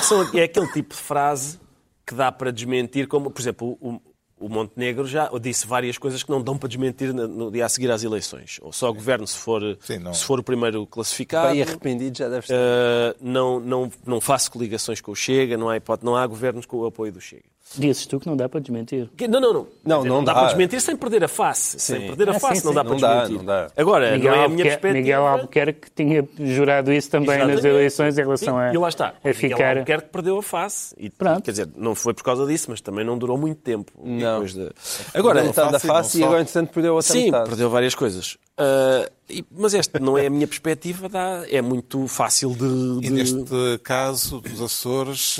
[0.01, 1.59] São- É aquele tipo de frase
[2.05, 3.99] que dá para desmentir, como, por exemplo, o,
[4.37, 7.89] o Montenegro já disse várias coisas que não dão para desmentir no, dia a seguir
[7.89, 8.59] às eleições.
[8.61, 10.13] Ou só o governo se for, Sim, não.
[10.13, 11.53] se for o primeiro classificado.
[11.53, 12.55] Bem arrependido já deve estar.
[12.55, 16.65] Uh, não, não, não faço coligações com o Chega, não há, hipótese, não há governos
[16.65, 17.54] com o apoio do Chega.
[17.77, 19.09] Dizes tu que não dá para desmentir.
[19.17, 19.67] Que- Não, não, não.
[19.83, 20.39] Não, Quer não dá dá.
[20.39, 21.79] para desmentir sem perder a face.
[21.79, 22.75] Sem perder a Ah, face sim, não sim.
[22.75, 23.37] dá Não para dá, desmentir.
[23.37, 23.71] não dá.
[23.75, 24.93] Agora, Miguel, não é a minha perspectiva.
[24.93, 27.67] Miguel Albuquerque tinha jurado isso também nas Exatamente.
[27.67, 29.07] eleições em relação a, E lá está.
[29.07, 29.77] a Miguel ficar.
[29.77, 30.95] Albuquerque perdeu a face.
[30.97, 31.41] E, Pronto.
[31.43, 33.91] Quer dizer, não foi por causa disso, mas também não durou muito tempo.
[33.97, 34.43] Não.
[34.43, 34.69] Depois de...
[35.15, 37.49] Agora, metade da face e não face e agora, entretanto, perdeu a outra Sim, metade.
[37.49, 38.37] perdeu várias coisas.
[38.57, 42.63] Ah, e- mas esta não é a minha perspectiva, dá, é muito fácil de.
[43.05, 43.43] E de- neste
[43.83, 45.39] caso dos Açores,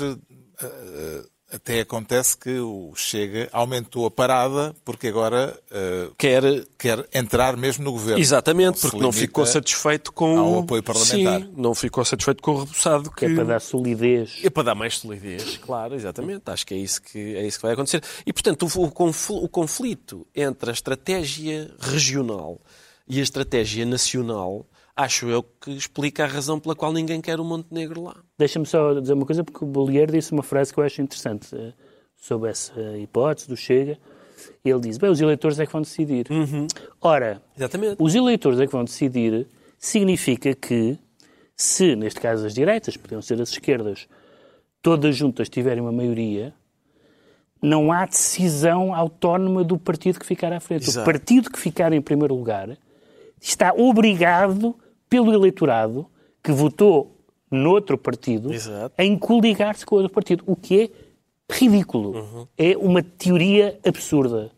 [0.60, 6.42] eh, até acontece que o Chega aumentou a parada porque agora eh, Quer.
[6.76, 8.20] quer entrar mesmo no governo.
[8.20, 10.38] Exatamente, se porque não ficou satisfeito com.
[10.38, 11.40] ao apoio parlamentar.
[11.40, 13.26] Sim, não ficou satisfeito com o rebuçado que.
[13.26, 14.40] Que é para dar solidez.
[14.42, 16.42] É para dar mais solidez, claro, exatamente.
[16.46, 18.02] Acho que é isso que, é isso que vai acontecer.
[18.26, 22.60] E, portanto, o, o o conflito entre a estratégia regional
[23.08, 27.44] e a estratégia nacional, acho eu que explica a razão pela qual ninguém quer o
[27.44, 28.16] Montenegro lá.
[28.38, 31.54] Deixa-me só dizer uma coisa, porque o Bollier disse uma frase que eu acho interessante
[31.54, 31.72] eh,
[32.16, 33.98] sobre essa hipótese do Chega.
[34.64, 36.26] Ele diz: bem, os eleitores é que vão decidir.
[37.00, 37.96] Ora, Exatamente.
[37.98, 39.46] os eleitores é que vão decidir
[39.78, 40.98] significa que,
[41.54, 44.08] se, neste caso, as direitas, podiam ser as esquerdas,
[44.82, 46.54] todas juntas tiverem uma maioria,
[47.60, 50.88] não há decisão autónoma do partido que ficar à frente.
[50.88, 51.08] Exato.
[51.08, 52.76] O partido que ficar em primeiro lugar
[53.40, 54.74] está obrigado
[55.08, 56.06] pelo eleitorado
[56.42, 57.16] que votou
[57.50, 58.94] noutro partido Exato.
[58.98, 62.48] em coligar-se com outro partido, o que é ridículo.
[62.58, 64.50] É uma teoria absurda.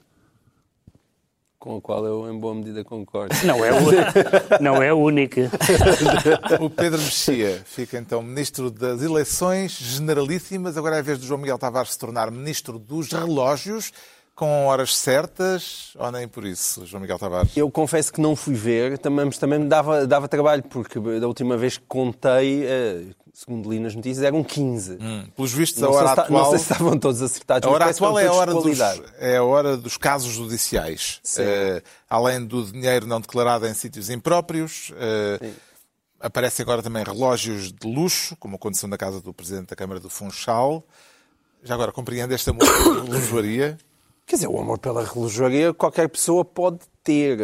[1.59, 3.35] Com a qual eu, em boa medida, concordo.
[3.45, 5.51] Não é, a- não é a única.
[6.61, 10.77] O Pedro Mexia fica então ministro das eleições generalíssimas.
[10.77, 13.93] Agora é a vez do João Miguel Tavares se tornar ministro dos relógios,
[14.39, 17.57] com horas certas, ou nem por isso, João Miguel Tavares?
[17.57, 21.27] Eu confesso que não fui ver, também, mas também me dava, dava trabalho, porque da
[21.27, 23.03] última vez que contei, eh,
[23.35, 24.93] segundo li nas notícias, eram 15.
[25.01, 26.43] Hum, Pelos vistos, Não, a hora se, está- atual...
[26.45, 28.79] não sei se estavam todos acertados, A hora atual é a hora, dos,
[29.19, 31.21] é a hora dos casos judiciais.
[31.37, 35.51] Eh, além do dinheiro não declarado em sítios impróprios, eh,
[36.21, 40.09] aparecem agora também relógios de luxo, como aconteceu na casa do Presidente da Câmara do
[40.09, 40.85] Funchal.
[41.65, 43.77] Já agora, compreende esta relojoaria?
[44.29, 47.39] Quer dizer, o amor pela relojoaria qualquer pessoa pode ter.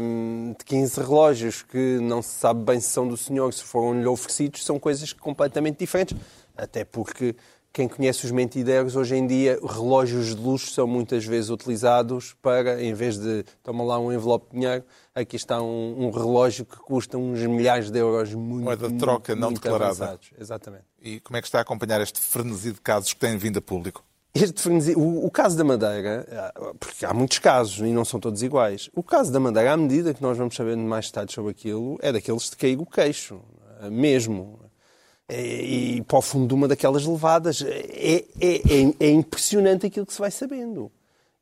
[0.00, 4.06] Hum, de 15 relógios que não se sabe bem se são do senhor, se foram-lhe
[4.06, 6.16] oferecidos, são coisas completamente diferentes.
[6.56, 7.34] Até porque
[7.72, 12.80] quem conhece os mentideiros, hoje em dia, relógios de luxo são muitas vezes utilizados para,
[12.80, 16.76] em vez de toma lá um envelope de dinheiro, aqui está um, um relógio que
[16.76, 19.90] custa uns milhares de euros muito, Moeda de troca muito, não muito declarada.
[19.90, 20.30] avançados.
[20.38, 20.84] Exatamente.
[21.02, 23.62] E como é que está a acompanhar este frenesi de casos que têm vindo a
[23.62, 24.04] público?
[24.32, 28.42] Este o, o caso da Madeira, ah, porque há muitos casos e não são todos
[28.42, 28.88] iguais.
[28.94, 32.12] O caso da Madeira, à medida que nós vamos sabendo mais detalhes sobre aquilo, é
[32.12, 33.40] daqueles de cair o queixo,
[33.80, 34.60] ah, mesmo.
[35.28, 37.62] E, e para o fundo de uma daquelas levadas.
[37.62, 40.92] É, é, é, é impressionante aquilo que se vai sabendo.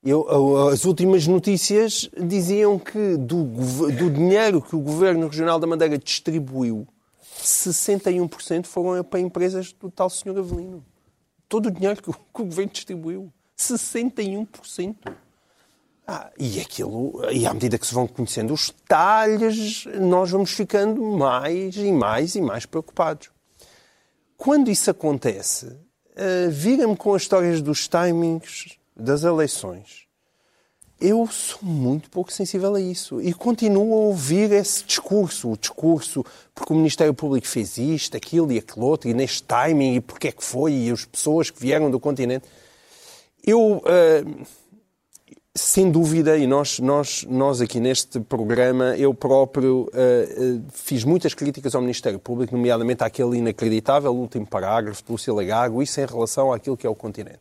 [0.03, 5.99] Eu- as últimas notícias diziam que do, do dinheiro que o Governo Regional da Madeira
[5.99, 6.87] distribuiu,
[7.43, 10.39] 61% foram para empresas do tal Sr.
[10.39, 10.83] Avelino
[11.49, 13.33] todo o dinheiro que o, que o governo distribuiu.
[13.59, 14.97] 61%.
[16.07, 21.03] Ah, e aquilo, e à medida que se vão conhecendo os detalhes, nós vamos ficando
[21.03, 23.31] mais e mais e mais preocupados.
[24.35, 30.08] Quando isso acontece, uh, vira-me com as histórias dos timings das eleições.
[31.01, 36.25] Eu sou muito pouco sensível a isso e continuo a ouvir esse discurso, o discurso
[36.53, 40.27] porque o Ministério Público fez isto, aquilo e aquilo outro, e neste timing, e porque
[40.27, 42.49] é que foi, e as pessoas que vieram do continente.
[43.47, 44.25] Eu, eh,
[45.55, 51.33] sem dúvida, e nós, nós, nós aqui neste programa, eu próprio eh, eh, fiz muitas
[51.33, 56.53] críticas ao Ministério Público, nomeadamente àquele inacreditável último parágrafo de Lúcia Lagago, isso em relação
[56.53, 57.39] àquilo que é o continente.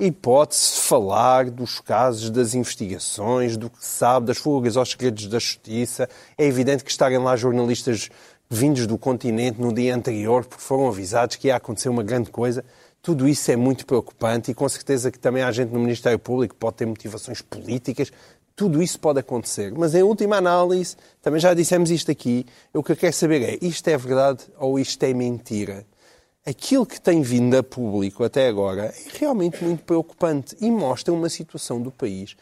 [0.00, 5.26] E pode-se falar dos casos, das investigações, do que se sabe, das fugas aos segredos
[5.26, 6.08] da justiça.
[6.38, 8.08] É evidente que estarem lá jornalistas
[8.48, 12.64] vindos do continente no dia anterior, porque foram avisados que ia acontecer uma grande coisa.
[13.02, 16.54] Tudo isso é muito preocupante e com certeza que também há gente no Ministério Público
[16.54, 18.12] que pode ter motivações políticas.
[18.54, 19.72] Tudo isso pode acontecer.
[19.76, 23.58] Mas em última análise, também já dissemos isto aqui, o que eu quero saber é
[23.60, 25.84] isto é verdade ou isto é mentira?
[26.48, 31.28] Aquilo que tem vindo a público até agora é realmente muito preocupante e mostra uma
[31.28, 32.36] situação do país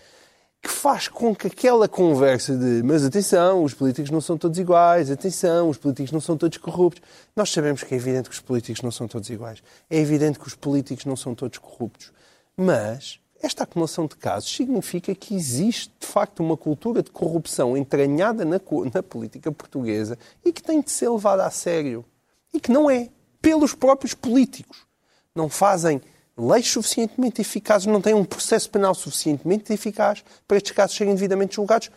[0.63, 5.11] que faz com que aquela conversa de mas atenção, os políticos não são todos iguais,
[5.11, 7.03] atenção, os políticos não são todos corruptos.
[7.37, 9.63] Nós sabemos que é evidente que os políticos não são todos iguais.
[9.89, 12.13] É evidente que os políticos não são todos corruptos.
[12.57, 18.45] Mas esta acumulação de casos significa que existe, de facto, uma cultura de corrupção entranhada
[18.45, 18.61] na,
[18.93, 22.05] na política portuguesa e que tem de ser levada a sério.
[22.53, 23.09] E que não é
[23.47, 24.79] pelos próprios políticos.
[25.33, 26.03] Não fazem
[26.37, 31.55] leis suficientemente eficazes, não têm um processo penal suficientemente eficaz para estes casos serem devidamente
[31.55, 31.89] julgados.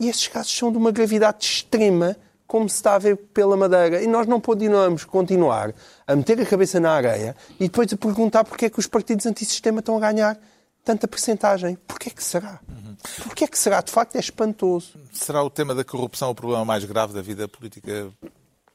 [0.00, 4.02] E estes casos são de uma gravidade extrema, como se está a ver pela Madeira.
[4.02, 5.74] E nós não podemos continuar
[6.06, 9.26] a meter a cabeça na areia e depois a perguntar porque é que os partidos
[9.26, 10.40] antissistema estão a ganhar
[10.82, 11.76] tanta percentagem.
[11.86, 12.60] Porquê que será?
[13.22, 13.82] Porquê que será?
[13.82, 14.98] De facto, é espantoso.
[15.12, 18.10] Será o tema da corrupção o problema mais grave da vida política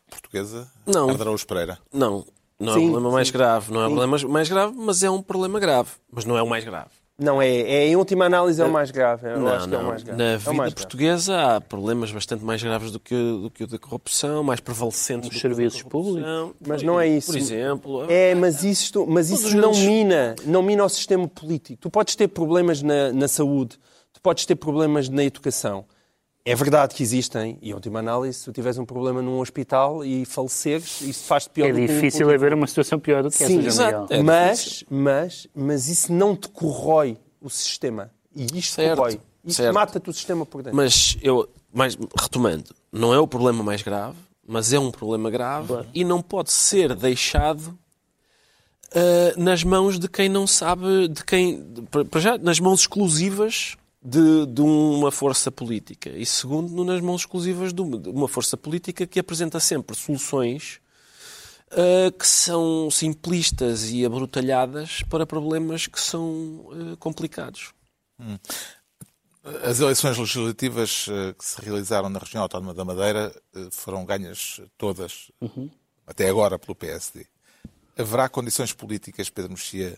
[0.10, 0.68] portuguesa?
[0.86, 1.10] Não.
[1.10, 1.78] Araújo Pereira.
[1.94, 2.26] Não,
[2.60, 3.34] não Sim, é o problema mais sim.
[3.34, 3.72] grave.
[3.74, 5.90] Não é o problema mais grave, mas é um problema grave.
[6.12, 6.90] Mas não é o mais grave.
[7.22, 9.28] Não, é, é em última análise é o mais grave.
[9.28, 9.90] Eu não, acho que é o não.
[9.90, 10.18] mais grave.
[10.24, 10.76] Na É o vida mais grave.
[10.76, 15.30] portuguesa há problemas bastante mais graves do que, do que o da corrupção, mais prevalecentes
[15.30, 16.54] Os serviços corrupção.
[16.66, 17.28] Mas não é isso.
[17.34, 21.82] Por exemplo, É, mas isto, mas isso não grandes- mina, não mina o sistema político.
[21.82, 23.78] Tu podes ter problemas na, na saúde,
[24.14, 25.84] tu podes ter problemas na educação.
[26.46, 30.04] É verdade que existem, e em última análise, se tu tiveres um problema num hospital
[30.04, 32.32] e faleceres, isso faz-te pior É do que um difícil político.
[32.46, 34.14] haver uma situação pior do que Sim, essa, exato.
[34.14, 38.10] É mas, mas, mas isso não te corrói o sistema.
[38.36, 39.20] E isto Certo, corrói.
[39.46, 40.76] Isto mata-te o sistema por dentro.
[40.78, 45.74] Mas eu, mais, retomando, não é o problema mais grave, mas é um problema grave
[45.94, 47.78] e não pode ser deixado
[48.96, 51.64] ah, nas mãos de quem não sabe, de quem,
[52.10, 56.10] para já, nas mãos exclusivas de, de uma força política.
[56.10, 60.80] E segundo, nas mãos exclusivas de uma, força política que apresenta sempre soluções
[61.72, 67.74] ah, que são simplistas e abrutalhadas para problemas que são ah, complicados.
[69.64, 73.34] As eleições legislativas eh, que se realizaram na região autónoma da Madeira
[73.72, 75.32] foram ganhas todas,
[76.06, 77.26] até agora, pelo PSD.
[77.98, 79.98] Haverá condições políticas, Pedro Mexia,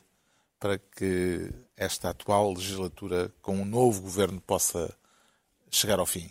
[0.61, 4.95] para que esta atual legislatura, com um novo governo, possa
[5.71, 6.29] chegar ao fim?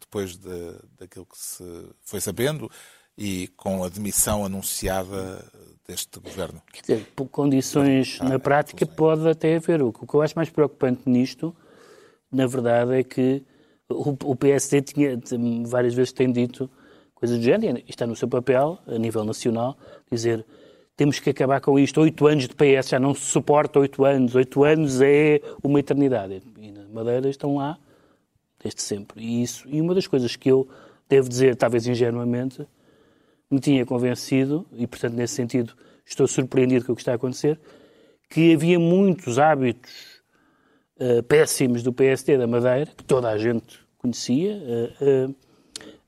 [0.00, 1.64] Depois de, daquilo que se
[2.02, 2.68] foi sabendo
[3.16, 5.48] e com a demissão anunciada
[5.86, 6.60] deste governo.
[6.72, 9.80] Quer dizer, por condições na prática pode até haver.
[9.80, 11.54] O que eu acho mais preocupante nisto,
[12.32, 13.44] na verdade, é que
[13.88, 15.20] o, PSD tinha,
[15.66, 16.68] várias vezes tem dito
[17.14, 19.78] coisas do género, e está no seu papel, a nível nacional,
[20.10, 20.44] dizer
[21.00, 21.98] temos que acabar com isto.
[22.02, 24.34] Oito anos de PS já não se suporta oito anos.
[24.34, 26.42] Oito anos é uma eternidade.
[26.58, 27.78] E na Madeira estão lá
[28.62, 29.24] desde sempre.
[29.24, 30.68] E, isso, e uma das coisas que eu
[31.08, 32.66] devo dizer, talvez ingenuamente,
[33.50, 35.72] me tinha convencido, e portanto, nesse sentido,
[36.04, 37.58] estou surpreendido com o que está a acontecer,
[38.28, 40.20] que havia muitos hábitos
[40.98, 44.62] eh, péssimos do PSD da Madeira, que toda a gente conhecia,
[45.00, 45.28] eh,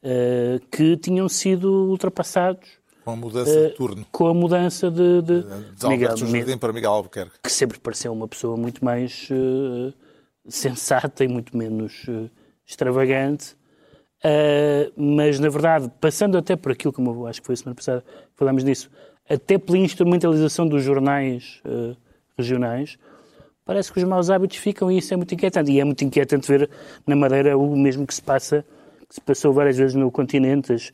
[0.03, 4.07] eh, que tinham sido ultrapassados Com a mudança de turno.
[4.13, 7.39] com a mudança de, de De Alberto Jardim para Miguel Albuquerque.
[7.43, 9.93] que sempre pareceu uma pessoa muito mais eh,
[10.49, 12.29] sensata e muito menos eh,
[12.67, 13.57] extravagante.
[14.25, 17.75] Eh, mas, na verdade, passando até por aquilo, como eu acho que foi a semana
[17.75, 18.89] passada, falámos nisso,
[19.29, 21.97] até pela instrumentalização dos jornais eh,
[22.39, 22.99] regionais,
[23.65, 25.73] parece que os maus hábitos ficam e isso é muito inquietante.
[25.73, 26.71] E é muito inquietante ver
[27.07, 28.65] na Madeira o mesmo que se passa,
[29.09, 30.93] que se passou várias vezes no continente, as, eh,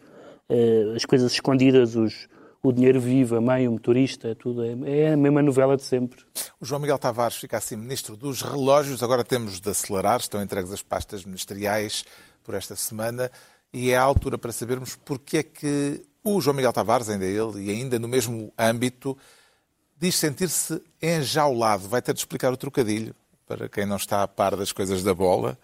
[0.95, 2.29] as coisas escondidas, os,
[2.63, 4.65] o dinheiro vivo, a mãe, o motorista, tudo.
[4.65, 6.21] É, é a mesma novela de sempre.
[6.61, 9.03] O João Miguel Tavares fica assim ministro dos relógios.
[9.03, 10.21] Agora temos de acelerar.
[10.21, 12.05] Estão entregues as pastas ministeriais
[12.43, 13.31] por esta semana
[13.73, 17.65] e é a altura para sabermos porque é que o João Miguel Tavares, ainda ele,
[17.65, 19.17] e ainda no mesmo âmbito,
[19.99, 21.89] diz sentir-se enjaulado.
[21.89, 23.15] Vai ter de explicar o trocadilho
[23.47, 25.59] para quem não está a par das coisas da bola.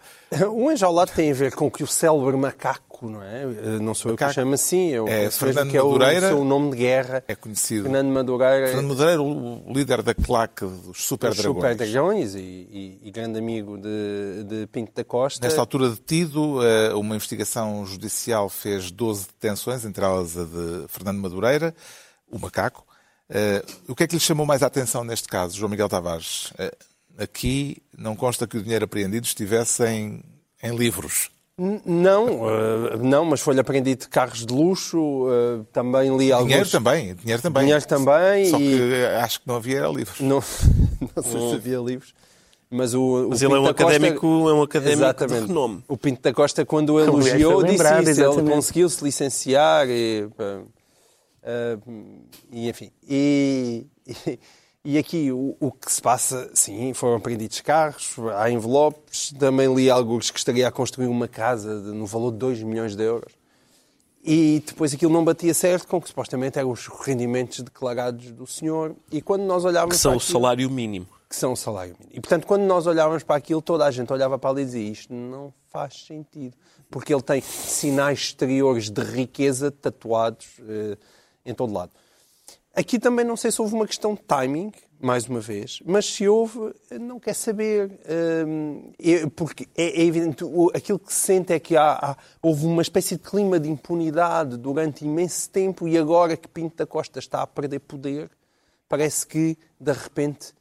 [0.51, 3.43] O enjaulado tem a ver com que o célebre macaco, não é?
[3.43, 5.91] Eh, Não sou eu que o chamo assim, eu É mesmo Fernando que é o
[5.91, 6.27] Madureira.
[6.29, 7.23] seu nome de guerra.
[7.27, 7.83] É conhecido.
[7.83, 8.67] Fernando Madureira.
[8.67, 11.55] Fernando Madureira, o líder da claque dos Super Os Dragões.
[11.63, 15.45] Super Dragões e, e- e grande amigo de, de Pinto da Costa.
[15.45, 21.17] Nesta altura detido, eh, uma investigação judicial fez 12 detenções, entre elas a de Fernando
[21.19, 21.75] Madureira,
[22.31, 22.85] o macaco.
[23.29, 26.53] Eh, O que é que lhe chamou mais a atenção neste caso, João Miguel Tavares?
[27.17, 30.21] Aqui não consta que o dinheiro apreendido estivesse em,
[30.61, 31.29] em livros.
[31.57, 36.49] Não, eh, não, mas foi-lhe apreendido carros de luxo, eh, também li alguns...
[36.49, 37.63] Dinheiro também, dinheiro também.
[37.63, 40.19] Dinheiro também Só e- que eh, acho que não havia livros.
[40.19, 40.43] Não,
[41.15, 42.13] não sei se havia livros.
[42.69, 45.41] Mas, o, Mas o ele é um Costa- académico, é um académico Exatamente.
[45.43, 45.83] de renome.
[45.87, 48.09] O Pinto da Costa, quando o Aliás, elogiou, disse lembrado, isso.
[48.11, 48.53] Ele exatamente.
[48.53, 50.27] conseguiu se licenciar e,
[51.45, 51.77] ah,
[52.51, 52.91] e enfim.
[53.07, 53.85] E,
[54.27, 54.39] e,
[54.85, 59.33] e aqui o, o que se passa, sim, foram apreendidos carros, há envelopes.
[59.37, 62.95] Também li alguns que estaria a construir uma casa de- no valor de 2 milhões
[62.95, 63.33] de euros.
[64.23, 68.47] E depois aquilo não batia certo com o que supostamente eram os rendimentos declarados do
[68.47, 68.95] senhor.
[69.11, 71.07] E quando nós olhávamos Que são para o aquilo- salário mínimo.
[71.29, 72.11] que são o salário mínimo.
[72.17, 74.91] E, portanto, quando nós olhávamos para aquilo, toda a gente olhava para ali e dizia
[74.91, 76.55] isto não faz sentido.
[76.89, 80.97] Porque ele tem sinais exteriores de riqueza tatuados eh,
[81.45, 81.91] em todo lado.
[82.75, 86.27] Aqui também não sei se houve uma questão de timing, mais uma vez, mas se
[86.27, 87.91] houve, não quer saber.
[88.45, 88.91] Hum,
[89.35, 93.21] porque é, é evidente, aquilo que se sente é que há, houve uma espécie de
[93.21, 97.79] clima de impunidade durante imenso tempo e agora que Pinto da Costa está a perder
[97.79, 98.29] poder,
[98.89, 100.53] parece que, de repente,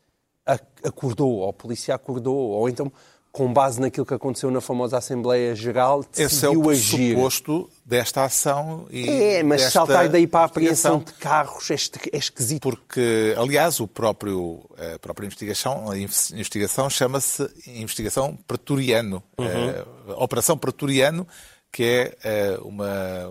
[0.85, 2.93] acordou, ou a polícia acordou, ou então,
[3.35, 8.23] com base naquilo que aconteceu na famosa Assembleia Geral, Esse é decidiu o pressuposto desta
[8.23, 11.75] ação e É, mas desta saltar daí para a apreensão de carros é,
[12.13, 12.63] é esquisito.
[12.63, 14.61] Porque, aliás, o próprio,
[14.95, 19.21] a própria investigação, a investigação chama-se Investigação Pretoriano.
[19.37, 19.47] Uhum.
[19.47, 21.27] Eh, Operação Pretoriano,
[21.73, 23.31] que é eh, uma,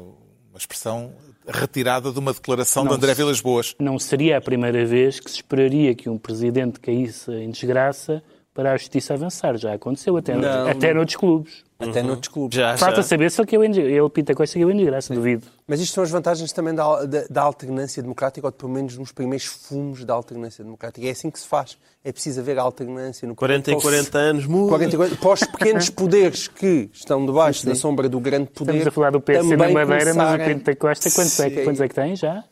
[0.50, 1.14] uma expressão
[1.48, 3.74] retirada de uma declaração de Não André se- Vilas Boas.
[3.80, 8.22] Não seria a primeira vez que se esperaria que um presidente caísse em desgraça
[8.54, 9.58] para a justiça avançar.
[9.58, 10.96] Já aconteceu até, Não, até não.
[10.98, 11.64] noutros clubes.
[11.80, 12.56] Até noutros clubes.
[12.56, 13.04] Já, Falta já.
[13.04, 13.82] saber se ele desgraça.
[13.92, 15.46] Ele, Pinta Costa, caiu em desgraça, duvido.
[15.68, 19.12] Mas isto são as vantagens também da, da, da alternância democrática, ou pelo menos nos
[19.12, 21.06] primeiros fumos da alternância democrática.
[21.06, 21.78] É assim que se faz.
[22.06, 24.70] É preciso haver alternância no 40 e para os- 40 anos, muda.
[24.70, 28.72] 40 e 40 para os pequenos poderes que estão debaixo da sombra do grande poder.
[28.76, 31.64] Estamos a falar do PS na Madeira, mas o Pinta Costa, quantos é, que- Sim.
[31.66, 32.44] quantos é que tem já?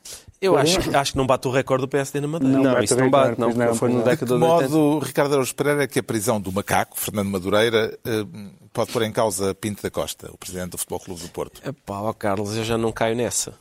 [0.41, 2.55] Eu acho, acho que não bate o recorde do PSD na Madeira.
[2.57, 4.03] Não Não, isso não bate, não, não, foi pois no não.
[4.03, 4.69] De década de 80.
[4.69, 8.25] modo, Ricardo Araújo Pereira, que a prisão do macaco, Fernando Madureira, eh,
[8.73, 11.61] pode pôr em causa Pinto da Costa, o presidente do Futebol Clube do Porto?
[11.63, 13.53] Epá, ó Carlos, eu já não caio nessa.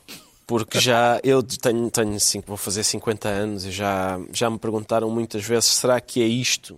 [0.47, 5.09] Porque já eu tenho, tenho cinco, vou fazer 50 anos e já, já me perguntaram
[5.09, 6.77] muitas vezes será que é isto,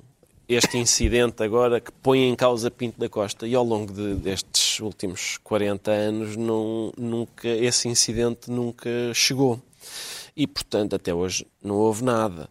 [0.49, 3.47] este incidente agora que põe em causa Pinto da Costa?
[3.47, 9.59] E ao longo de- destes últimos 40 anos não, nunca, esse incidente nunca chegou.
[10.35, 12.49] E portanto até hoje não houve nada.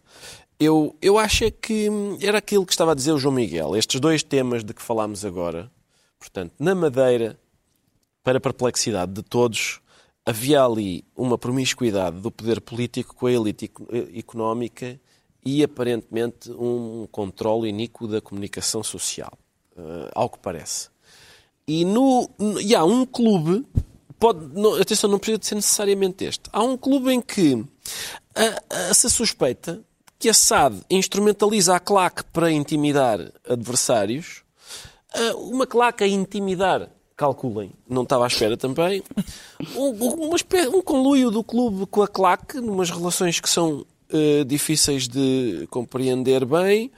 [0.59, 1.89] Eu, eu acho é que
[2.21, 3.75] era aquilo que estava a dizer o João Miguel.
[3.75, 5.69] Estes dois temas de que falámos agora,
[6.17, 7.37] portanto, na Madeira
[8.23, 9.81] para a perplexidade de todos,
[10.25, 14.97] havia ali uma promiscuidade do poder político com a elite eh, económica
[15.45, 19.33] e aparentemente um controle iníquo da comunicação social,
[19.75, 20.87] eh, ao que parece.
[21.67, 22.29] E, no-
[22.61, 23.65] e há um clube,
[24.23, 27.61] pode, não, atenção, não precisa de ser necessariamente este, há um clube em que
[28.33, 29.83] a, a, se suspeita
[30.17, 33.19] que a SAD instrumentaliza a claque para intimidar
[33.49, 34.41] adversários
[35.13, 39.03] ah, uma claque a intimidar, calculem, não estava à espera também,
[39.75, 45.67] um, um- conluio do clube com a claque, numas relações que são eh, difíceis de
[45.69, 46.89] compreender bem,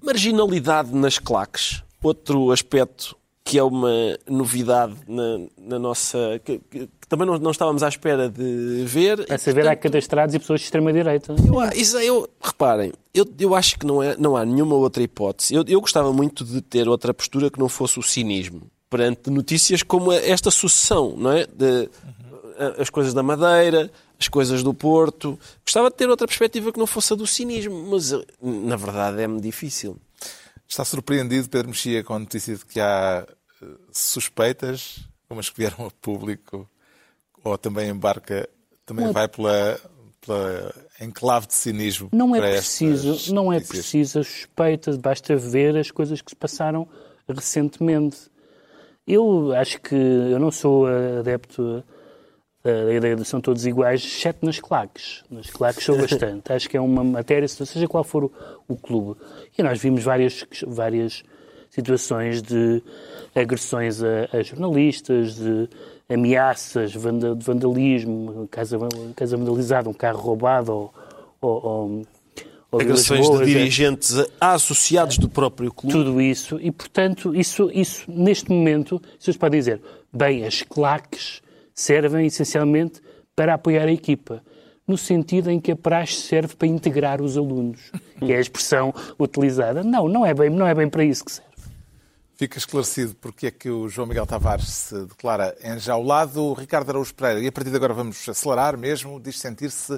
[0.00, 6.40] marginalidade nas claques, outro aspecto que é uma novidade na, na nossa.
[6.44, 9.26] que, que também não, não estávamos à espera de ver.
[9.30, 11.34] A saber, há cadastrados e pessoas de extrema-direita.
[11.46, 15.54] Eu, é, eu, reparem, eu, eu acho que não, é, não há nenhuma outra hipótese.
[15.54, 19.82] Eu, eu gostava muito de ter outra postura que não fosse o cinismo perante notícias
[19.82, 21.46] como esta sucessão, não é?
[21.46, 21.88] De,
[22.78, 25.38] as coisas da Madeira, as coisas do Porto.
[25.64, 29.40] Gostava de ter outra perspectiva que não fosse a do cinismo, mas na verdade é-me
[29.40, 29.96] difícil.
[30.72, 33.26] Está surpreendido, Pedro Mexia, com a notícia de que há
[33.62, 36.66] eh, suspeitas, umas que vieram a público,
[37.44, 38.48] ou também embarca,
[38.86, 39.78] também vai pela,
[40.24, 42.08] pela enclave de cinismo.
[42.10, 46.88] Não é preciso, não é preciso a suspeita, basta ver as coisas que se passaram
[47.28, 48.30] recentemente.
[49.06, 51.84] Eu acho que eu não sou adepto
[52.64, 55.24] da da ideia de são todos iguais, exceto nas claques.
[55.30, 56.52] Nas claques sou bastante.
[56.52, 58.32] acho que é uma matéria, seja qual for o,
[58.68, 59.20] o clube.
[59.58, 61.22] E nós vimos várias, várias
[61.70, 62.82] situações de
[63.34, 65.68] agressões a, a jornalistas, de
[66.08, 68.78] ameaças, vanda- de vandalismo, casa,
[69.16, 70.94] casa vandalizada, um carro roubado ou,
[71.40, 72.02] ou,
[72.70, 75.92] ou, Agressões de é dirigentes a associados do próprio clube.
[75.92, 79.80] tudo isso e, portanto, isso, isso neste momento, se pode dizer,
[80.12, 81.41] bem, as claques
[81.74, 83.00] servem essencialmente
[83.34, 84.42] para apoiar a equipa,
[84.86, 88.92] no sentido em que a praxe serve para integrar os alunos, que é a expressão
[89.18, 89.82] utilizada.
[89.82, 91.52] Não, não é bem, não é bem para isso que serve.
[92.34, 96.42] Fica esclarecido porque é que o João Miguel Tavares se declara enjaulado.
[96.42, 99.96] O Ricardo Araújo Pereira, e a partir de agora vamos acelerar mesmo, diz sentir-se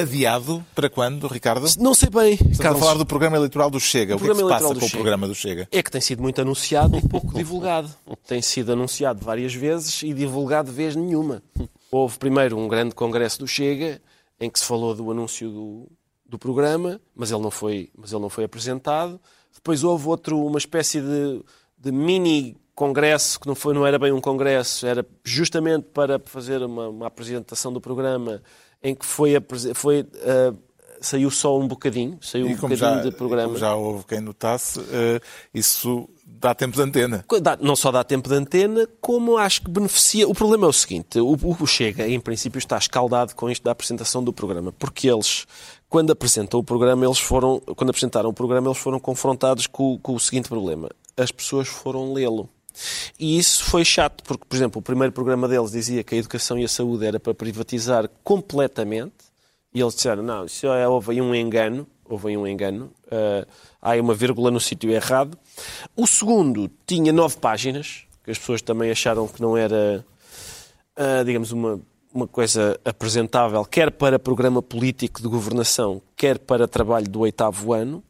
[0.00, 0.64] adiado.
[0.74, 1.66] Para quando, Ricardo?
[1.78, 2.82] Não sei bem, Estamos Carlos.
[2.82, 4.16] a falar do programa eleitoral do Chega.
[4.16, 5.68] O, que é que se passa com o programa do Chega?
[5.72, 7.90] É que tem sido muito anunciado e pouco divulgado.
[8.26, 11.42] Tem sido anunciado várias vezes e divulgado vez nenhuma.
[11.90, 14.00] Houve primeiro um grande congresso do Chega,
[14.38, 15.88] em que se falou do anúncio do,
[16.28, 19.20] do programa, mas ele, não foi, mas ele não foi apresentado.
[19.54, 21.42] Depois houve outro, uma espécie de,
[21.78, 26.62] de mini congresso, que não, foi, não era bem um congresso, era justamente para fazer
[26.62, 28.42] uma, uma apresentação do programa,
[28.88, 29.32] em que foi,
[29.74, 30.52] foi ah,
[31.00, 33.48] saiu só um bocadinho, saiu um E como bocadinho já, de programa.
[33.48, 35.20] como já houve quem notasse, eh,
[35.52, 37.24] isso dá tempo de antena.
[37.42, 40.26] Dá- Não só dá tempo de antena, como acho que beneficia.
[40.28, 43.72] O problema é o seguinte: o, o Chega, em princípio, está escaldado com isto da
[43.72, 45.46] apresentação do programa, porque eles,
[45.88, 50.14] quando apresentam o programa, eles foram, quando apresentaram o programa, eles foram confrontados com, com
[50.14, 52.48] o seguinte problema: as pessoas foram lê-lo.
[53.18, 56.58] E isso foi chato, porque, por exemplo, o primeiro programa deles dizia que a educação
[56.58, 59.14] e a saúde era para privatizar completamente,
[59.72, 63.46] e eles disseram: não, isso é, houve aí um engano, houve aí um engano, ah,
[63.80, 65.38] há aí uma vírgula no sítio errado.
[65.96, 70.04] O segundo tinha nove páginas, que as pessoas também acharam que não era,
[70.96, 71.80] ah, digamos, uma,
[72.12, 78.02] uma coisa apresentável, quer para programa político de governação, quer para trabalho do oitavo ano.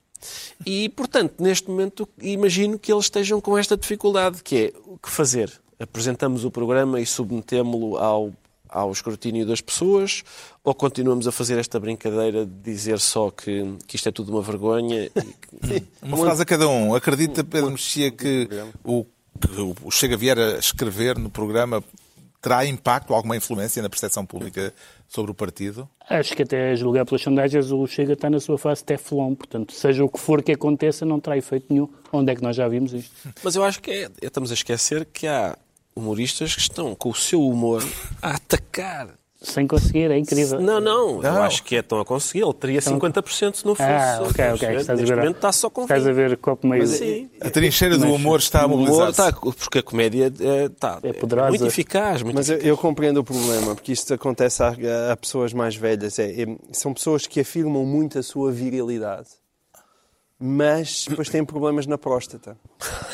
[0.64, 5.10] E, portanto, neste momento, imagino que eles estejam com esta dificuldade, que é o que
[5.10, 5.52] fazer?
[5.78, 8.32] Apresentamos o programa e submetemos-lo ao,
[8.68, 10.22] ao escrutínio das pessoas
[10.64, 14.42] ou continuamos a fazer esta brincadeira de dizer só que, que isto é tudo uma
[14.42, 15.10] vergonha?
[16.02, 16.94] Uma frase a cada um.
[16.94, 18.48] Acredita, Pedro Mexia, que
[18.84, 19.04] o
[19.36, 21.82] que o Chega vier a escrever no programa
[22.40, 24.72] terá impacto, alguma influência na percepção pública
[25.08, 25.88] sobre o partido?
[26.08, 29.72] Acho que até a julgar pelas sondagens o Chega está na sua fase Teflon, portanto,
[29.72, 31.88] seja o que for que aconteça, não terá efeito nenhum.
[32.12, 33.12] Onde é que nós já vimos isto?
[33.42, 35.56] Mas eu acho que é, estamos a esquecer que há
[35.94, 37.82] humoristas que estão com o seu humor
[38.20, 39.16] a atacar.
[39.46, 40.60] Sem conseguir, é incrível.
[40.60, 41.42] Não, não, eu Não.
[41.42, 42.42] acho que é tão a conseguir.
[42.44, 43.88] Ele teria 50% se não fosse.
[43.88, 44.68] Ah, ok, ok.
[44.68, 46.14] Neste Estás a ver, momento está só com estás a 20%.
[46.14, 46.86] ver copo meio...
[46.86, 47.30] Sim.
[47.40, 51.50] A trincheira do humor está a está, porque a comédia é, está, É poderosa.
[51.50, 52.22] muito eficaz.
[52.22, 52.68] Muito Mas eu, eficaz.
[52.70, 54.74] eu compreendo o problema, porque isto acontece a,
[55.12, 56.18] a pessoas mais velhas.
[56.18, 59.28] É, é- são pessoas que afirmam muito a sua virilidade,
[60.38, 62.56] mas depois têm problemas na próstata.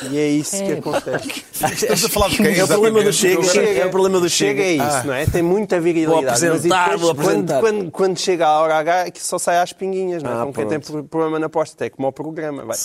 [0.09, 0.73] E é isso que É.
[0.73, 1.43] acontece.
[1.73, 2.57] Estamos a falar de quem?
[2.59, 3.47] É o problema do exatamente?
[3.49, 3.79] Chega.
[3.79, 4.83] É o problema do Chega é Chega.
[4.97, 5.25] isso, não é?
[5.25, 6.21] Tem muita virilidade.
[6.21, 7.59] Vou apresentar, mas depois, vou apresentar.
[7.59, 10.33] Quando, quando, quando chega a hora H, que só sai às pinguinhas, não é?
[10.33, 12.65] Ah, Como quem tem problema na próstata, é como ao programa.
[12.65, 12.77] Vai.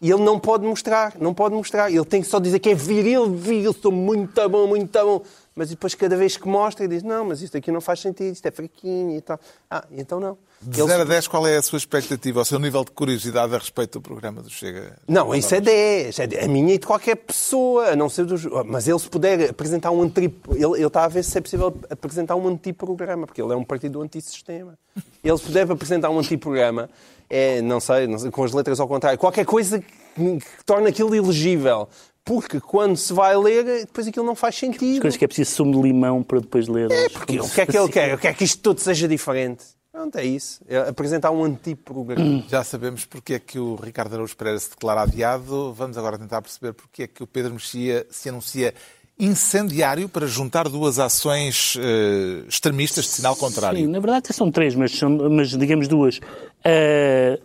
[0.00, 1.90] E ele não pode mostrar, não pode mostrar.
[1.90, 5.22] Ele tem que só dizer que é viril, viril, estou muito bom, muito bom.
[5.54, 8.46] Mas depois, cada vez que mostra, diz: Não, mas isto aqui não faz sentido, isto
[8.46, 9.38] é fraquinho e tal.
[9.70, 10.38] Ah, então não.
[10.62, 13.54] De Ele- 0 a 10, qual é a sua expectativa, o seu nível de curiosidade
[13.54, 14.96] a respeito do programa do Chega?
[15.08, 16.18] Não, isso é 10.
[16.18, 16.44] É 10.
[16.44, 18.44] a minha e de qualquer pessoa, a não ser dos.
[18.66, 20.20] Mas ele, se puder apresentar um anti.
[20.50, 23.64] Ele, ele está a ver se é possível apresentar um antiprograma, porque ele é um
[23.64, 24.78] partido antissistema.
[25.24, 26.88] Ele, se puder apresentar um antiprograma,
[27.28, 29.86] é, não sei, não sei, com as letras ao contrário, qualquer coisa que,
[30.16, 31.88] que torne aquilo elegível.
[32.30, 35.00] Porque quando se vai ler, depois aquilo não faz sentido.
[35.00, 36.88] Coisas que é preciso sumo de limão para depois ler.
[36.88, 38.08] É, porque o que é que ele quer?
[38.10, 39.64] Ele quer que isto tudo seja diferente.
[39.90, 40.60] Pronto, é isso.
[40.68, 42.44] É apresentar um antiprograma.
[42.48, 45.72] Já sabemos porque é que o Ricardo Araújo Pereira se declara adiado.
[45.72, 48.74] Vamos agora tentar perceber porque é que o Pedro Mexia se anuncia
[49.18, 53.80] incendiário para juntar duas ações eh, extremistas de sinal contrário.
[53.80, 56.20] Sim, na verdade até são três, mas, são, mas digamos duas.
[56.64, 57.36] Ah,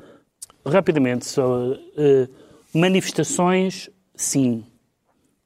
[0.64, 1.74] rapidamente, só.
[1.98, 2.30] ah,
[2.72, 4.64] manifestações, sim.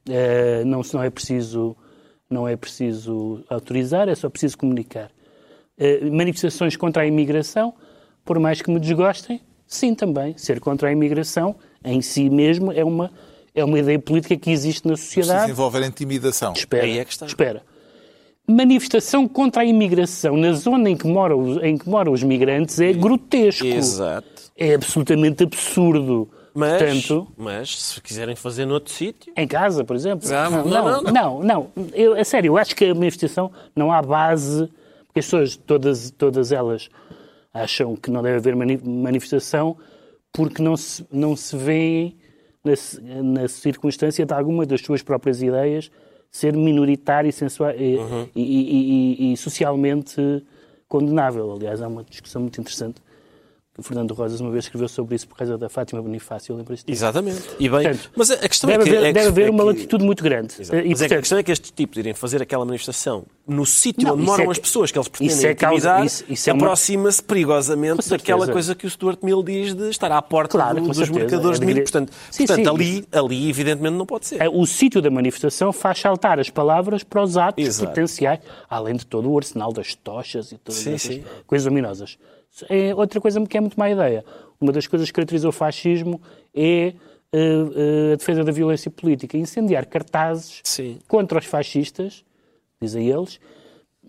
[0.08, 1.76] Ah, não, não, é preciso,
[2.28, 5.10] não é preciso autorizar, é só preciso comunicar.
[5.78, 7.74] Ah, manifestações contra a imigração,
[8.24, 10.36] por mais que me desgostem, sim também.
[10.36, 13.10] Ser contra a imigração, em si mesmo, é uma,
[13.54, 15.50] é uma ideia política que existe na Precisa sociedade.
[15.52, 16.52] envolver intimidação.
[16.52, 17.26] Espera, Aí é que está.
[17.26, 17.62] espera.
[18.46, 22.80] Manifestação contra a imigração na zona em que moram os, em que moram os migrantes
[22.80, 23.64] é grotesco.
[23.64, 24.50] Exato.
[24.56, 26.28] É absolutamente absurdo.
[26.54, 30.28] Mas, Portanto, mas se quiserem fazer noutro sítio, em casa, por exemplo.
[30.34, 31.42] Ah, não, não, não, não, não.
[31.42, 31.70] não.
[31.94, 34.66] Eu, a sério, eu acho que a manifestação não há base,
[35.06, 36.88] porque as pessoas, todas, todas elas,
[37.54, 39.76] acham que não deve haver mani- manifestação
[40.32, 42.12] porque não se, não se vê
[42.64, 42.72] na,
[43.42, 45.90] na circunstância de alguma das suas próprias ideias
[46.30, 48.28] ser minoritária e, sensua- e- Uhum.
[48.36, 50.44] e- e- e- socialmente
[50.88, 51.52] condenável.
[51.52, 53.00] Aliás, há uma discussão muito interessante
[53.78, 56.98] o Fernando Rosas uma vez escreveu sobre isso por causa da Fátima Bonifácio, lembra-se disso?
[56.98, 57.42] exatamente.
[57.58, 58.90] E bem, Portanto, mas a questão Deve é que.
[58.90, 60.54] haver, é que- deve haver é uma latitude muito grande.
[60.60, 60.76] Exato.
[60.84, 63.24] E, Mas é que a portanto, questão é que estes tipos irem fazer aquela manifestação
[63.46, 66.24] no sítio Não, onde moram é- as pessoas que eles pretendem isso é intimidar isso-
[66.28, 68.18] isso é uma- aproxima-se perigosamente Com certeza.
[68.18, 71.18] daquela coisa que o Stuart Mill diz de estar à porta Claro, do- dos certeza.
[71.18, 71.76] mercadores de milho.
[71.76, 72.74] de- Portanto, Sim, portanto sim.
[72.74, 74.46] ali, ali, evidentemente, não pode ser.
[74.52, 77.88] O sítio da manifestação faz saltar as palavras para os atos Exato.
[77.88, 81.22] potenciais, além de todo o arsenal das tochas e todas sim.
[81.46, 82.18] coisas luminosas.
[82.68, 84.24] É outra coisa que é muito má ideia.
[84.60, 86.20] Uma das coisas que caracteriza o fascismo
[86.54, 86.94] é eh,
[87.32, 89.38] eh, a defesa da violência política.
[89.38, 90.98] Incendiar cartazes Sim.
[91.06, 92.24] contra os fascistas,
[92.80, 93.40] dizem eles,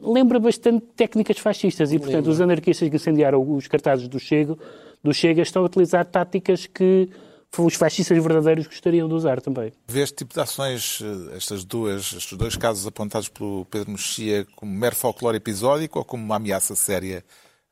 [0.01, 4.57] lembra bastante técnicas fascistas e, portanto, os anarquistas que incendiaram os cartazes do Chega,
[5.03, 7.09] do Chega estão a utilizar táticas que
[7.57, 9.73] os fascistas verdadeiros gostariam de usar também.
[9.87, 14.47] Vê este tipo de ações, eh, estas duas, estes dois casos apontados pelo Pedro Mexia,
[14.55, 17.23] como mero folclore episódico ou como uma ameaça séria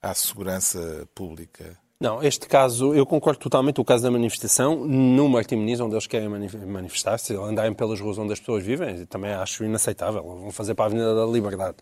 [0.01, 1.77] à segurança pública?
[2.01, 3.81] Não, este caso, eu concordo totalmente.
[3.81, 8.31] O caso da manifestação, no Martim Muniz, onde eles querem manifestar-se, andarem pelas ruas onde
[8.31, 10.23] as pessoas vivem, também acho inaceitável.
[10.23, 11.77] Vão fazer para a Avenida da Liberdade.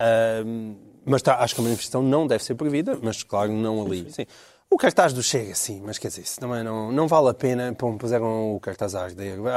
[0.00, 4.10] Uh, mas tá, acho que a manifestação não deve ser proibida, mas claro, não ali.
[4.12, 4.24] Sim.
[4.72, 7.74] O cartaz do Chega, sim, mas quer dizer, isso também não, não vale a pena.
[7.76, 9.08] Pô, puseram o cartaz à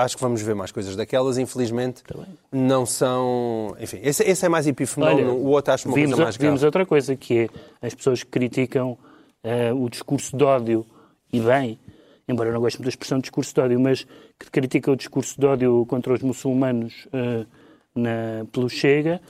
[0.03, 2.01] Acho que vamos ver mais coisas daquelas, infelizmente.
[2.03, 2.26] Também.
[2.51, 3.76] Não são.
[3.80, 6.49] Enfim, esse, esse é mais epifenómeno, o outro acho uma vimos, coisa mais grave.
[6.49, 7.47] Vimos outra coisa, que
[7.82, 8.97] é as pessoas que criticam
[9.43, 10.84] uh, o discurso de ódio,
[11.32, 11.80] e bem,
[12.28, 14.07] embora eu não goste muito da expressão discurso de ódio, mas
[14.39, 17.45] que criticam o discurso de ódio contra os muçulmanos uh,
[17.93, 19.22] na, pelo Chega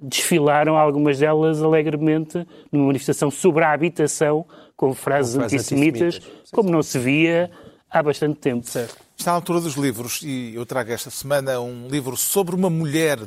[0.00, 4.46] desfilaram algumas delas alegremente numa manifestação sobre a habitação
[4.76, 7.50] com frases, com frases antissemitas, antissemitas, como não se via
[7.90, 8.66] há bastante tempo.
[8.66, 8.96] Certo.
[9.16, 13.18] Está à altura dos livros e eu trago esta semana um livro sobre uma mulher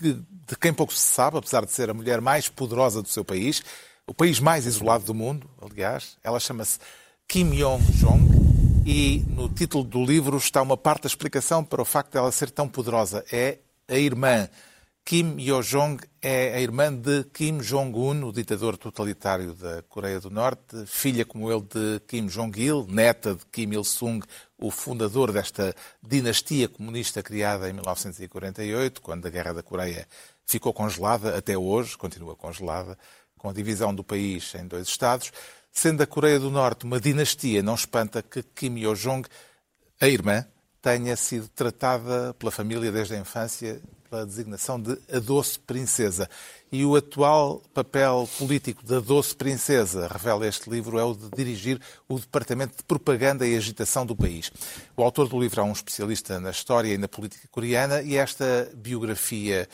[0.00, 3.24] de, de quem pouco se sabe, apesar de ser a mulher mais poderosa do seu
[3.24, 3.62] país,
[4.06, 6.16] o país mais isolado do mundo, aliás.
[6.22, 6.78] Ela chama-se
[7.26, 8.28] Kim Yong-jong
[8.86, 12.30] e no título do livro está uma parte da explicação para o facto de ela
[12.30, 13.24] ser tão poderosa.
[13.32, 13.58] É
[13.88, 14.48] a irmã
[15.10, 20.86] Kim Yo-jong é a irmã de Kim Jong-un, o ditador totalitário da Coreia do Norte,
[20.86, 24.24] filha como ele de Kim Jong-il, neta de Kim Il-sung,
[24.56, 30.06] o fundador desta dinastia comunista criada em 1948, quando a Guerra da Coreia
[30.46, 32.96] ficou congelada, até hoje continua congelada,
[33.36, 35.32] com a divisão do país em dois Estados.
[35.72, 39.28] Sendo a Coreia do Norte uma dinastia, não espanta que Kim Yo-jong,
[40.00, 40.46] a irmã,
[40.80, 46.28] tenha sido tratada pela família desde a infância pela designação de a Doce Princesa.
[46.72, 51.80] E o atual papel político da Doce Princesa, revela este livro, é o de dirigir
[52.08, 54.50] o Departamento de Propaganda e Agitação do país.
[54.96, 58.70] O autor do livro é um especialista na história e na política coreana e esta
[58.74, 59.68] biografia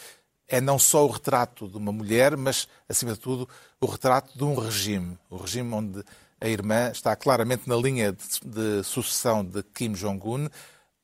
[0.49, 3.49] é não só o retrato de uma mulher, mas, acima de tudo,
[3.81, 5.19] o retrato de um regime.
[5.29, 6.05] O regime onde
[6.41, 10.49] a irmã está claramente na linha de, de sucessão de Kim Jong-un,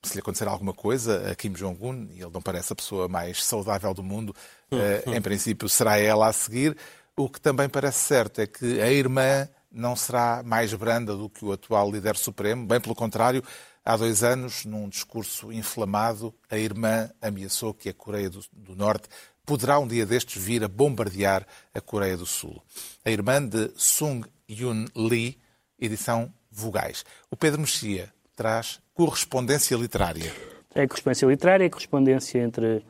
[0.03, 3.45] se lhe acontecer alguma coisa a Kim Jong-un, e ele não parece a pessoa mais
[3.45, 4.35] saudável do mundo,
[4.71, 6.77] eh, em princípio será ela a seguir.
[7.17, 11.45] O que também parece certo é que a irmã não será mais branda do que
[11.45, 13.43] o atual líder supremo, bem pelo contrário,
[13.85, 19.09] há dois anos, num discurso inflamado, a irmã ameaçou que a Coreia do, do Norte
[19.47, 22.63] poderá um dia destes vir a bombardear a Coreia do Sul.
[23.05, 25.39] A irmã de Sung Yun Lee,
[25.79, 27.05] edição Vogais.
[27.31, 30.33] O Pedro Mexia traz correspondência literária.
[30.75, 32.83] É correspondência literária, é correspondência entre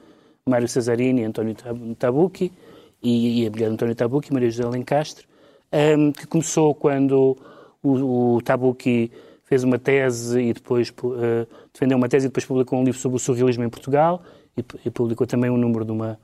[0.46, 1.54] Mário Cesarini e António
[1.98, 2.50] Tabucchi,
[3.02, 5.26] e, a mulher de António Tabucchi, Maria José Lencastre,
[5.98, 7.36] um, que começou quando
[7.82, 9.12] o, o Tabucchi
[9.44, 13.16] fez uma tese e depois uh, defendeu uma tese e depois publicou um livro sobre
[13.16, 14.22] o surrealismo em Portugal
[14.56, 16.18] e, e publicou também um número de uma,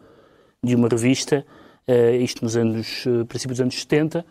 [0.63, 1.45] de uma revista,
[1.87, 4.25] uh, isto nos anos, uh, princípios dos anos 70, eh,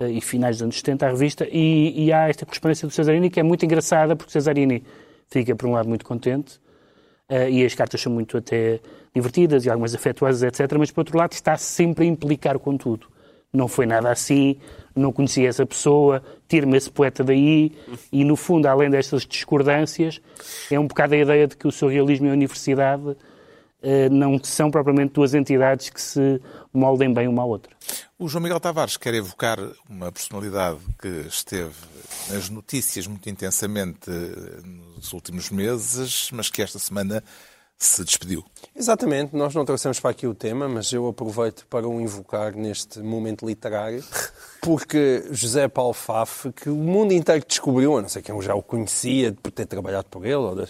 [0.00, 3.40] e finais dos anos 70 a revista, e, e, há esta correspondência do Cesarini que
[3.40, 4.82] é muito engraçada, porque Cesarini
[5.28, 6.56] fica, por um lado, muito contente,
[7.30, 8.80] uh, e as cartas são muito até
[9.14, 13.06] divertidas e algumas afetuosas, etc., mas, por outro lado, está sempre a implicar com tudo.
[13.52, 14.56] Não foi nada assim,
[14.96, 17.72] não conhecia essa pessoa, tira-me esse poeta daí,
[18.10, 20.20] e, no fundo, além destas discordâncias,
[20.70, 23.16] é um bocado a ideia de que o surrealismo e a universidade
[23.82, 26.40] eh, não são propriamente duas entidades que se
[26.72, 27.74] moldem bem uma à outra.
[28.22, 29.58] O João Miguel Tavares quer evocar
[29.90, 31.74] uma personalidade que esteve
[32.30, 34.08] nas notícias muito intensamente
[34.94, 37.20] nos últimos meses, mas que esta semana
[37.76, 38.44] se despediu.
[38.76, 43.00] Exatamente, nós não trouxemos para aqui o tema, mas eu aproveito para o invocar neste
[43.00, 44.04] momento literário,
[44.62, 48.62] porque José Paulo Faf, que o mundo inteiro descobriu, a não sei quem já o
[48.62, 50.64] conhecia por ter trabalhado por ele, ou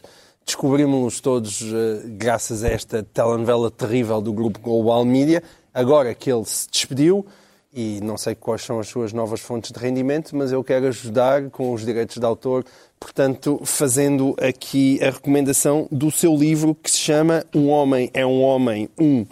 [0.47, 5.43] descobrimos-los todos uh, graças a esta telenovela terrível do grupo Global Media.
[5.75, 7.27] Agora que ele se despediu,
[7.73, 11.49] e não sei quais são as suas novas fontes de rendimento, mas eu quero ajudar
[11.51, 12.65] com os direitos de autor,
[13.01, 18.43] portanto, fazendo aqui a recomendação do seu livro que se chama Um Homem é um
[18.43, 19.25] Homem, um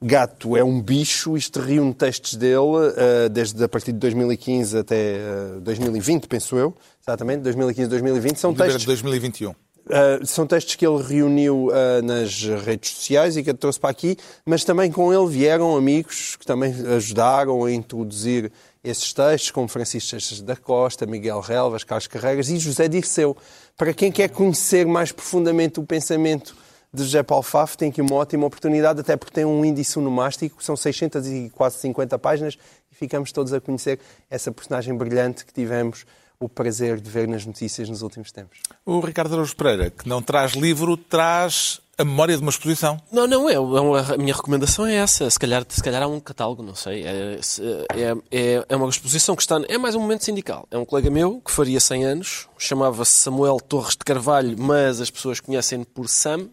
[0.00, 1.36] Gato é um Bicho.
[1.36, 5.16] Isto reúne textos dele uh, desde a partir de 2015 até
[5.56, 6.74] uh, 2020, penso eu.
[7.02, 8.36] Exatamente, 2015 2020.
[8.36, 8.82] São textos.
[8.82, 9.54] de 2021.
[9.88, 14.18] Uh, são textos que ele reuniu uh, nas redes sociais e que trouxe para aqui,
[14.44, 18.52] mas também com ele vieram amigos que também ajudaram a introduzir
[18.84, 23.34] esses textos, como Francisco Seixas da Costa, Miguel Relvas, Carlos Carregas e José Dirceu.
[23.78, 26.54] Para quem quer conhecer mais profundamente o pensamento
[26.92, 30.62] de José Paulo Faf, tem aqui uma ótima oportunidade, até porque tem um índice onomástico,
[30.62, 32.58] são 600 e quase 50 páginas,
[32.92, 33.98] e ficamos todos a conhecer
[34.30, 36.04] essa personagem brilhante que tivemos
[36.40, 38.58] o prazer de ver nas notícias nos últimos tempos.
[38.86, 42.96] O Ricardo Araújo Pereira, que não traz livro, traz a memória de uma exposição.
[43.10, 45.28] Não, não, é, é uma- a minha recomendação é essa.
[45.28, 47.04] Se calhar, se calhar há um catálogo, não sei.
[47.04, 47.60] É, se-
[47.92, 49.60] é, é, é uma exposição que está.
[49.68, 50.64] É mais um momento sindical.
[50.70, 55.10] É um colega meu que faria 100 anos, chamava-se Samuel Torres de Carvalho, mas as
[55.10, 56.48] pessoas conhecem-no por Sam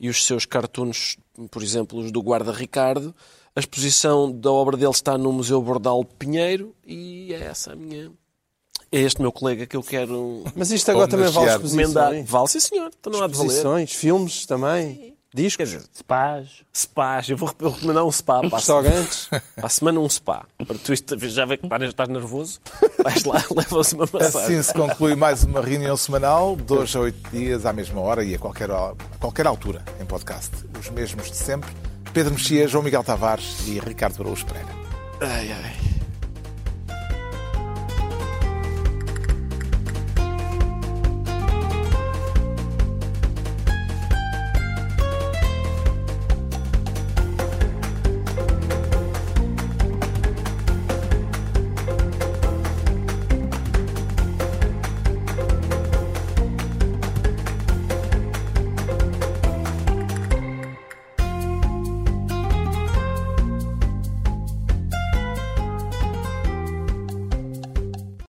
[0.00, 1.16] e os seus cartoons,
[1.52, 3.14] por exemplo, os do Guarda Ricardo.
[3.54, 7.76] A exposição da obra dele está no Museu Bordal de Pinheiro e é essa a
[7.76, 8.10] minha.
[8.96, 12.28] É este meu colega que eu quero Mas isto agora também vale exposições.
[12.30, 12.90] Vale, sim, senhor.
[12.98, 13.46] Então não há de valer.
[13.48, 16.46] Exposições, filmes também, discos, Quer dizer, Spas.
[16.72, 17.28] spas.
[17.28, 19.26] Eu vou recomendar um spa para a restaurantes.
[19.56, 20.46] Para a semana um spa.
[20.64, 22.60] Para tu isto- já vê que estás- estás nervoso,
[23.02, 24.58] vais lá, leva-se uma massagem.
[24.58, 28.22] Assim se conclui mais uma reunião semanal, de hoje a oito dias, à mesma hora
[28.22, 30.50] e a qualquer, a qualquer altura, em podcast.
[30.78, 31.68] Os mesmos de sempre.
[32.12, 34.68] Pedro Mexias, João Miguel Tavares e Ricardo Araújo Pereira.
[35.20, 35.93] Ai, ai.